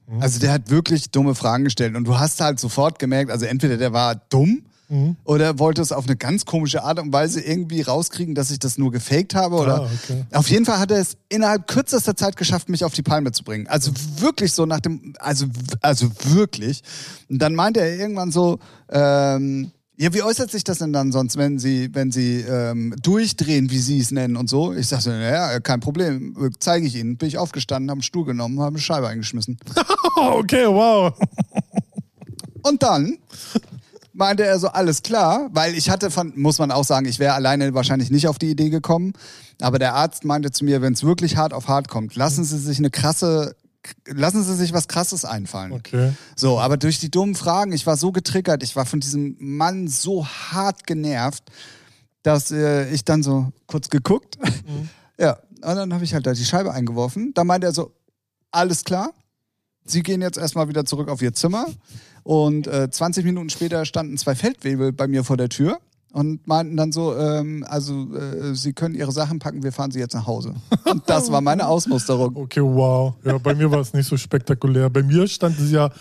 [0.07, 0.21] Mhm.
[0.21, 3.77] Also der hat wirklich dumme Fragen gestellt und du hast halt sofort gemerkt, also entweder
[3.77, 5.17] der war dumm mhm.
[5.25, 8.77] oder wollte es auf eine ganz komische Art und Weise irgendwie rauskriegen, dass ich das
[8.77, 10.25] nur gefaked habe oder ah, okay.
[10.31, 13.43] auf jeden Fall hat er es innerhalb kürzester Zeit geschafft, mich auf die Palme zu
[13.43, 13.67] bringen.
[13.67, 15.47] Also wirklich so nach dem, also
[15.81, 16.83] also wirklich.
[17.29, 21.37] Und dann meinte er irgendwann so, ähm, ja, wie äußert sich das denn dann sonst,
[21.37, 24.71] wenn Sie, wenn Sie ähm, durchdrehen, wie Sie es nennen und so?
[24.73, 27.17] Ich sagte, naja, kein Problem, zeige ich Ihnen.
[27.17, 29.57] Bin ich aufgestanden, habe einen Stuhl genommen, habe eine Scheibe eingeschmissen.
[30.15, 31.13] okay, wow.
[32.61, 33.17] Und dann
[34.13, 37.33] meinte er so, alles klar, weil ich hatte von, muss man auch sagen, ich wäre
[37.33, 39.13] alleine wahrscheinlich nicht auf die Idee gekommen,
[39.61, 42.59] aber der Arzt meinte zu mir, wenn es wirklich hart auf hart kommt, lassen Sie
[42.59, 43.55] sich eine krasse
[44.05, 45.71] lassen Sie sich was Krasses einfallen.
[45.71, 46.13] Okay.
[46.35, 49.88] So, aber durch die dummen Fragen, ich war so getriggert, ich war von diesem Mann
[49.88, 51.43] so hart genervt,
[52.23, 54.38] dass äh, ich dann so kurz geguckt.
[54.43, 54.89] Mhm.
[55.19, 57.31] Ja, und dann habe ich halt da die Scheibe eingeworfen.
[57.33, 57.91] Da meinte er so,
[58.51, 59.09] alles klar,
[59.83, 61.65] Sie gehen jetzt erstmal wieder zurück auf Ihr Zimmer.
[62.23, 65.79] Und äh, 20 Minuten später standen zwei Feldwebel bei mir vor der Tür
[66.18, 69.99] und meinten dann so, ähm, also äh, Sie können Ihre Sachen packen, wir fahren Sie
[69.99, 70.55] jetzt nach Hause.
[70.91, 72.36] Und das war meine Ausmusterung.
[72.36, 73.13] Okay, wow.
[73.24, 74.89] Ja, bei mir war es nicht so spektakulär.
[74.89, 75.91] Bei mir stand es ja,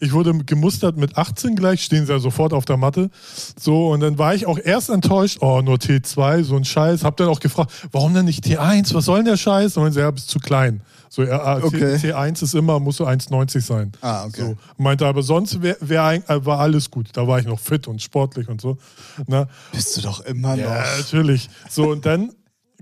[0.00, 3.10] ich wurde gemustert mit 18 gleich, stehen sie ja sofort auf der Matte.
[3.58, 7.04] So, und dann war ich auch erst enttäuscht, oh, nur T2, so ein Scheiß.
[7.04, 8.94] Hab dann auch gefragt, warum denn nicht T1?
[8.94, 9.76] Was soll denn der Scheiß?
[9.76, 10.82] Und dann sie, ja, bist zu klein.
[11.10, 11.96] So, ja, okay.
[11.96, 13.92] T1 ist immer, muss so 1,90 sein.
[14.00, 14.42] Ah, okay.
[14.42, 17.08] So, meinte aber sonst wär, wär, äh, war alles gut.
[17.14, 18.76] Da war ich noch fit und sportlich und so.
[19.26, 20.74] Na, Bist du doch immer ja, noch.
[20.74, 21.48] Ja, natürlich.
[21.70, 22.32] So, und dann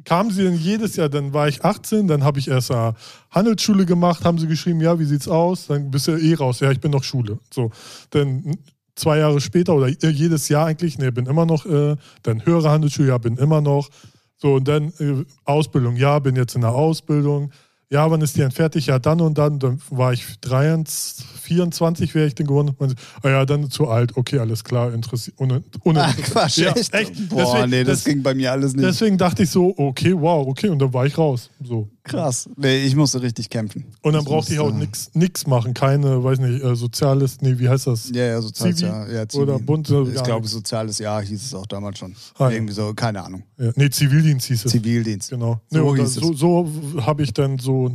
[0.07, 2.95] kamen sie dann jedes Jahr, dann war ich 18, dann habe ich erst eine
[3.31, 5.67] Handelsschule gemacht, haben sie geschrieben, ja, wie sieht's aus?
[5.67, 6.61] Dann bist du eh raus.
[6.61, 7.39] Ja, ich bin noch Schule.
[7.53, 7.71] So,
[8.11, 8.57] dann
[8.95, 13.09] zwei Jahre später oder jedes Jahr eigentlich, nee, bin immer noch, äh, dann höhere Handelsschule,
[13.09, 13.91] ja, bin immer noch.
[14.39, 17.51] So, und dann äh, Ausbildung, ja, bin jetzt in der Ausbildung
[17.91, 18.87] ja, wann ist die denn fertig?
[18.87, 19.59] Ja, dann und dann.
[19.59, 22.74] Dann war ich 23, 24 wäre ich denn geworden.
[23.22, 24.16] Ah ja, dann zu alt.
[24.16, 24.93] Okay, alles klar.
[24.93, 25.39] Interessiert.
[25.41, 25.62] Un,
[25.97, 26.93] Ach, Quatsch, ja, echt?
[26.93, 27.28] echt?
[27.28, 28.84] Boah, deswegen, nee, das, das ging bei mir alles nicht.
[28.84, 30.68] Deswegen dachte ich so, okay, wow, okay.
[30.68, 31.51] Und dann war ich raus.
[31.62, 31.89] So.
[32.07, 32.49] Krass.
[32.57, 33.85] Nee, ich musste richtig kämpfen.
[34.03, 37.41] Und dann Ich brauchte ich auch musste- nix, nix machen, keine, weiß nicht, äh, soziales,
[37.41, 38.11] nee, wie heißt das?
[38.11, 38.89] Ja, ja, soziales Zivi.
[38.91, 39.43] Ja, Zivi.
[39.43, 40.53] oder Bund, äh, Ich glaube, nichts.
[40.53, 42.15] soziales Jahr hieß es auch damals schon.
[42.39, 42.51] Ah.
[42.51, 43.43] Irgendwie so, keine Ahnung.
[43.59, 44.73] Ja, nee, Zivildienst hieß es.
[44.73, 45.31] Zivildienst.
[45.31, 45.61] Genau.
[45.69, 46.69] So nee, und hieß so so
[47.03, 47.91] habe ich dann so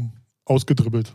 [0.46, 1.14] ausgedribbelt.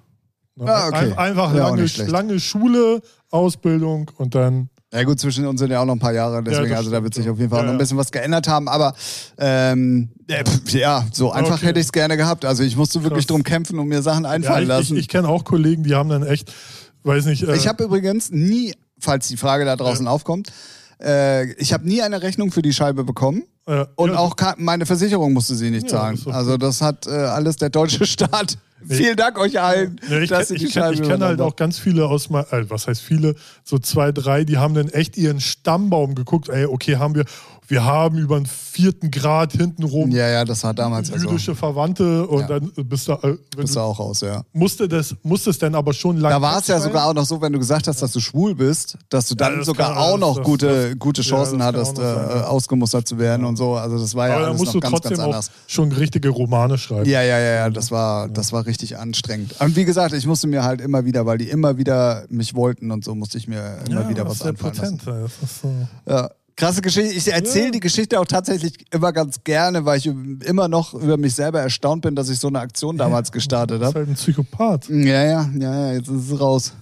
[0.57, 0.65] Ne?
[0.73, 0.97] Ah, okay.
[0.97, 4.71] Ein, einfach Ja, lange, lange Schule, Ausbildung und dann.
[4.93, 7.03] Ja gut, zwischen uns sind ja auch noch ein paar Jahre, deswegen, das also da
[7.03, 7.65] wird sich auf jeden Fall ja.
[7.65, 8.95] noch ein Ja, bisschen was geändert haben, aber
[9.37, 11.67] ähm, äh, pf, ja, so einfach Okay.
[11.67, 12.45] hätte ich es gerne gehabt.
[12.45, 13.35] Also ich musste wirklich Krass.
[13.35, 14.97] drum kämpfen und mir Sachen Ja, einfallen ich ich, lassen.
[14.97, 16.53] ich kenne auch Kollegen, die haben dann echt,
[17.03, 17.43] weiß nicht.
[17.43, 20.53] Äh, Ich habe übrigens nie, falls die Frage da draußen aufkommt,
[21.03, 23.43] äh, ich habe nie eine Rechnung für die Scheibe bekommen.
[23.97, 26.15] Und ja, auch meine Versicherung musste sie nicht Ja, zahlen.
[26.15, 28.57] ist doch Also das hat äh, alles der deutsche Staat.
[28.89, 31.41] Vielen Dank euch allen, Ja, ich dass kenn- ihr die ich Scheibe ich kenne halt
[31.41, 33.35] auch ganz viele aus mein, äh, was heißt viele,
[33.65, 37.25] so zwei, drei, die haben dann echt ihren Stammbaum geguckt, ey, okay, haben wir,
[37.69, 41.27] wir haben über einen vierten Grad hintenrum Ja, ja, das war damals also.
[41.29, 42.47] jüdische Verwandte und Ja.
[42.47, 44.43] dann bist du, äh, Bist du auch raus, ja.
[44.53, 46.35] musste das, musstest dann aber schon lange.
[46.35, 48.55] Da war es ja sogar auch noch so, wenn du gesagt hast, dass du schwul
[48.55, 51.93] bist, dass du dann das sogar kann- auch noch das- gute, das- gute Chancen hattest,
[51.99, 53.75] auch sein, äh, ausgemustert zu werden und so.
[53.75, 55.51] Also das war ja Aber alles musst noch ganz, trotzdem ganz auch anders.
[55.67, 57.09] schon richtige Romane schreiben.
[57.09, 59.55] Ja, ja, ja, ja, das war, das war richtig anstrengend.
[59.61, 62.91] Und wie gesagt, ich musste mir halt immer wieder, weil die immer wieder mich wollten
[62.91, 65.01] und so, musste ich mir immer wieder was einfallen lassen.
[65.05, 65.73] Das ist so.
[66.09, 66.31] Ja.
[66.57, 67.13] Krasse Geschichte.
[67.15, 71.35] Ich erzähle die Geschichte auch tatsächlich immer ganz gerne, weil ich immer noch über mich
[71.35, 74.07] selber erstaunt bin, dass ich so eine Aktion damals gestartet Das ist habe.
[74.07, 74.89] halt ein Psychopath.
[74.89, 76.73] Ja, ja, ja, ja, jetzt ist es raus.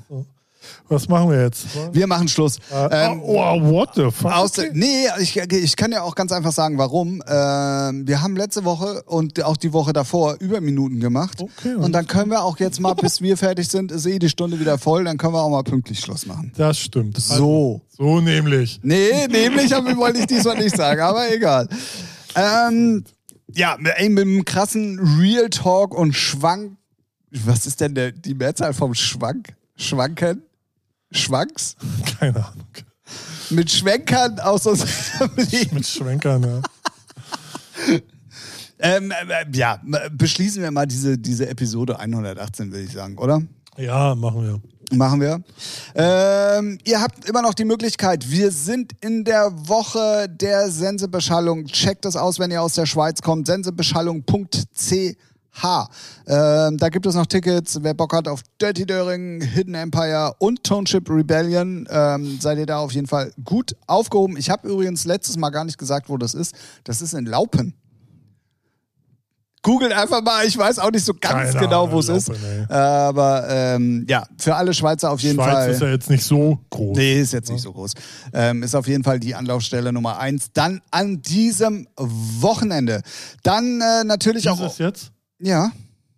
[0.89, 1.67] Was machen wir jetzt?
[1.93, 2.59] Wir machen Schluss.
[2.73, 4.33] Äh, Ähm, oh, oh, what the fuck?
[4.33, 7.23] Aus, nee, ich, ich kann ja auch ganz einfach sagen, warum.
[7.27, 11.41] Ähm, wir haben letzte Woche und auch die Woche davor Überminuten gemacht.
[11.41, 14.29] Okay, und dann können wir auch jetzt mal, bis wir fertig sind, ist eh die
[14.29, 16.53] Stunde wieder voll, dann können wir auch mal pünktlich Schluss machen.
[16.57, 17.19] Das stimmt.
[17.19, 17.81] So.
[17.97, 18.81] So nämlich.
[18.83, 21.69] Nee, nämlich aber wollte ich diesmal nicht sagen, aber egal.
[22.35, 23.05] Ähm,
[23.53, 26.73] ja, ey, mit einem krassen Real Talk und Schwank.
[27.31, 29.55] Was ist denn der, die Mehrzahl vom Schwank?
[29.77, 30.43] Schwanken?
[31.15, 31.77] Schwanks?
[32.19, 32.67] Keine Ahnung.
[33.51, 35.71] Mit Schwenkern aus unserem Leben.
[35.75, 36.61] Mit Schwenkern, ja.
[38.79, 39.81] Ähm, äh, ja,
[40.13, 43.43] beschließen wir mal diese, diese Episode 118, würde ich sagen, oder?
[43.77, 44.61] Ja, machen wir.
[44.97, 45.43] Machen wir.
[45.95, 48.31] Ähm, ihr habt immer noch die Möglichkeit.
[48.31, 51.67] Wir sind in der Woche der Sensebeschallung.
[51.67, 53.47] Checkt das aus, wenn ihr aus der Schweiz kommt.
[53.47, 55.17] Sensebeschallung.ch.
[56.27, 57.79] Ähm, da gibt es noch Tickets.
[57.83, 62.79] Wer Bock hat auf Dirty Döring, Hidden Empire und Township Rebellion, ähm, seid ihr da
[62.79, 64.37] auf jeden Fall gut aufgehoben.
[64.37, 66.55] Ich habe übrigens letztes Mal gar nicht gesagt, wo das ist.
[66.85, 67.75] Das ist in Laupen.
[69.63, 72.29] Googelt einfach mal, ich weiß auch nicht so ganz Keine genau, wo es ist.
[72.29, 72.67] Ey.
[72.69, 75.71] Aber ähm, ja, für alle Schweizer auf jeden Schweiz Fall.
[75.71, 76.95] ist ja jetzt nicht so groß.
[76.99, 77.93] Nee, ist jetzt nicht so groß.
[78.35, 80.49] Ähm, ist auf jeden Fall die Anlaufstelle Nummer eins.
[80.53, 83.01] Dann an diesem Wochenende.
[83.43, 84.67] Dann äh, natürlich Ist auch.
[84.67, 85.14] es jetzt?
[85.45, 85.71] Ja,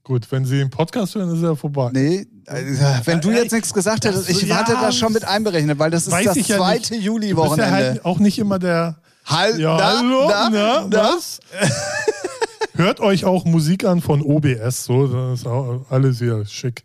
[0.05, 1.91] Gut, wenn Sie den Podcast hören, ist er vorbei.
[1.93, 2.25] nee.
[2.47, 2.63] Äh,
[3.07, 6.07] wenn du jetzt nichts gesagt hättest, ich Ja, hatte das schon mit einberechnet, weil das
[6.07, 6.91] ist das ich ja zweite nicht.
[6.91, 7.75] Bist ja Juli-Wochenende.
[7.75, 9.01] halt auch nicht immer der.
[9.25, 11.41] Halt, Ja, na, hallo, na, na, was?
[12.75, 16.85] Hört euch auch Musik an von OBS, so, das ist auch alles hier schick.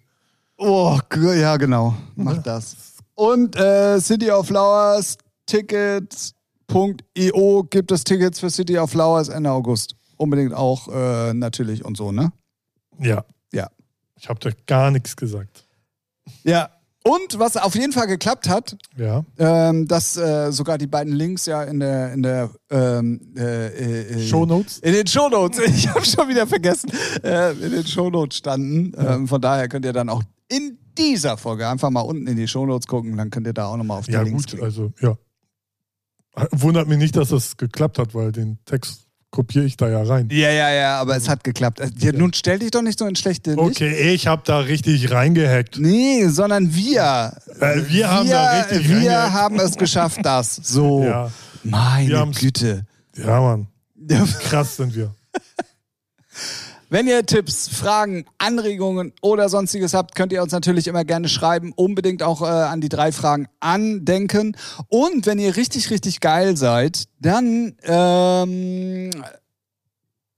[0.57, 0.97] Oh,
[1.35, 1.93] ja, genau.
[2.15, 2.75] Mach das.
[3.13, 5.15] Und äh, City of Flowers,
[5.45, 6.33] Tickets.io
[7.69, 9.95] gibt es Tickets für City of Flowers Ende August.
[10.21, 12.31] Unbedingt auch äh, natürlich und so, ne?
[12.99, 13.69] Ja, Ja.
[14.15, 15.65] ich habe da gar nichts gesagt.
[16.43, 16.69] Ja.
[17.03, 21.47] Und was auf jeden Fall geklappt hat, Ja, ähm, dass äh, sogar die beiden Links
[21.47, 24.77] ja in der in der ähm, äh, äh, äh, Shownotes.
[24.77, 26.91] in den Shownotes, ich habe schon wieder vergessen,
[27.23, 28.93] äh, in den Shownotes standen.
[28.95, 32.47] Ähm, von daher könnt ihr dann auch in dieser Folge einfach mal unten in die
[32.47, 34.65] Shownotes gucken, dann könnt ihr da auch nochmal auf die Ja, Links gut, klicken.
[34.65, 35.17] also, ja.
[36.51, 40.27] Wundert mich nicht, dass das geklappt hat, weil den Text kopiere ich da ja rein.
[40.31, 41.79] Ja, ja, ja, aber es hat geklappt.
[41.79, 43.59] Äh, Ja, Nun stell dich doch nicht so in schlechte Licht.
[43.59, 45.79] Okay, ich habe da richtig reingehackt.
[45.79, 47.33] Nee, sondern wir.
[47.59, 49.33] Äh, wir haben da richtig Wir reingehackt.
[49.33, 50.55] haben es geschafft, das.
[50.63, 51.03] So.
[51.05, 51.31] Ja,
[51.63, 52.85] Meine Wir Güte.
[53.15, 53.67] ja, Mann.
[54.43, 55.13] Krass sind wir.
[56.91, 61.71] Wenn ihr Tipps, Fragen, Anregungen oder sonstiges habt, könnt ihr uns natürlich immer gerne schreiben.
[61.73, 64.57] Unbedingt auch äh, an die drei Fragen andenken.
[64.89, 69.09] Und wenn ihr richtig, richtig geil seid, dann ähm,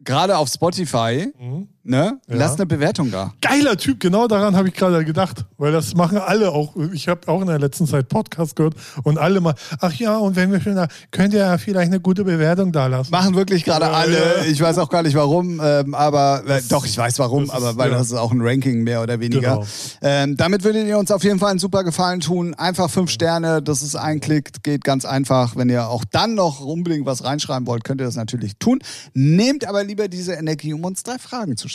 [0.01, 1.70] gerade auf Spotify, Mhm.
[1.84, 2.36] Ne, Ja.
[2.36, 3.34] lasst eine Bewertung da.
[3.42, 5.46] Geiler Typ, genau daran habe ich gerade gedacht.
[5.58, 6.76] Weil das machen alle auch.
[6.94, 10.36] Ich habe auch in der letzten Zeit Podcast gehört und alle mal, ach ja, und
[10.36, 13.12] wenn wir schon da, könnt ihr ja vielleicht eine gute Bewertung da lassen.
[13.12, 14.18] Machen wirklich gerade Ja, alle.
[14.40, 14.46] ja.
[14.46, 17.78] Ich weiß auch gar nicht warum, ähm, aber äh, doch, ich weiß warum, ist- aber
[17.78, 19.40] weil das ist auch ein Ranking mehr oder weniger.
[19.56, 19.66] Genau.
[20.02, 22.54] Ähm, damit würdet ihr uns auf jeden Fall einen super Gefallen tun.
[22.56, 25.56] Einfach fünf Sterne, das ist ein Klick, geht ganz einfach.
[25.56, 28.80] Wenn ihr auch dann noch unbedingt was reinschreiben wollt, könnt ihr das natürlich tun.
[29.14, 31.73] Nehmt aber lieber diese Energie, um uns drei Fragen zu schicken.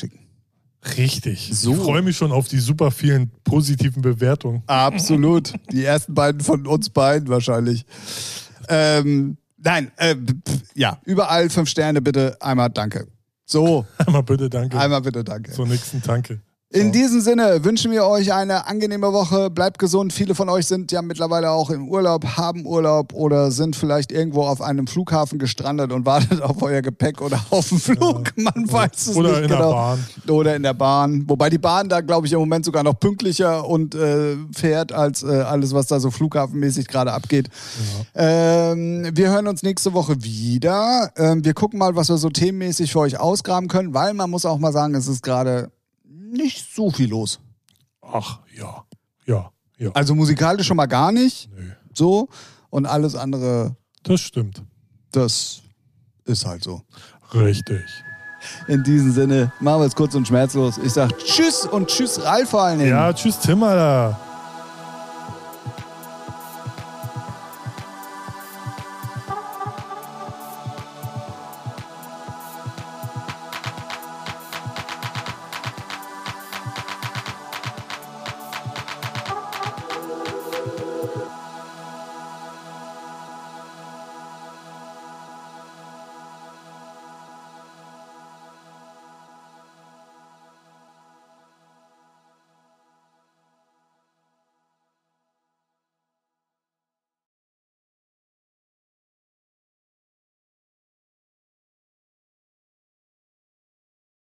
[0.96, 1.50] Richtig.
[1.52, 1.72] So.
[1.72, 4.62] Ich freue mich schon auf die super vielen positiven Bewertungen.
[4.66, 5.52] Absolut.
[5.72, 7.84] Die ersten beiden von uns beiden wahrscheinlich.
[8.68, 10.14] Ähm, nein, äh,
[10.74, 12.36] ja, überall fünf Sterne bitte.
[12.40, 13.08] Einmal danke.
[13.44, 13.86] So.
[13.98, 14.78] Einmal bitte danke.
[14.78, 15.52] Einmal bitte danke.
[15.52, 16.40] Zur nächsten Danke.
[16.70, 19.48] In diesem Sinne wünschen wir euch eine angenehme Woche.
[19.48, 20.12] Bleibt gesund.
[20.12, 24.42] Viele von euch sind ja mittlerweile auch im Urlaub, haben Urlaub oder sind vielleicht irgendwo
[24.42, 28.34] auf einem Flughafen gestrandet und wartet auf euer Gepäck oder auf den Flug.
[28.36, 28.50] Ja.
[28.54, 29.70] Man weiß es oder nicht in genau.
[29.70, 30.04] Der Bahn.
[30.28, 31.24] Oder in der Bahn.
[31.26, 35.22] Wobei die Bahn da, glaube ich, im Moment sogar noch pünktlicher und äh, fährt als
[35.22, 37.48] äh, alles, was da so flughafenmäßig gerade abgeht.
[38.14, 38.72] Ja.
[38.72, 41.12] Ähm, wir hören uns nächste Woche wieder.
[41.16, 44.44] Ähm, wir gucken mal, was wir so themenmäßig für euch ausgraben können, weil man muss
[44.44, 45.70] auch mal sagen, es ist gerade
[46.08, 47.40] nicht so viel los.
[48.02, 48.84] Ach, ja.
[49.26, 49.90] Ja, ja.
[49.92, 51.50] Also musikalisch schon mal gar nicht.
[51.54, 51.70] Nö.
[51.94, 52.28] So.
[52.70, 53.76] Und alles andere.
[54.02, 54.62] Das stimmt.
[55.12, 55.62] Das
[56.24, 56.82] ist halt so.
[57.34, 57.84] Richtig.
[58.68, 60.78] In diesem Sinne, machen wir es kurz und schmerzlos.
[60.78, 62.90] Ich sag Tschüss und Tschüss, Ralf vor allen Dingen.
[62.90, 64.18] Ja, Tschüss, Tim, Alter.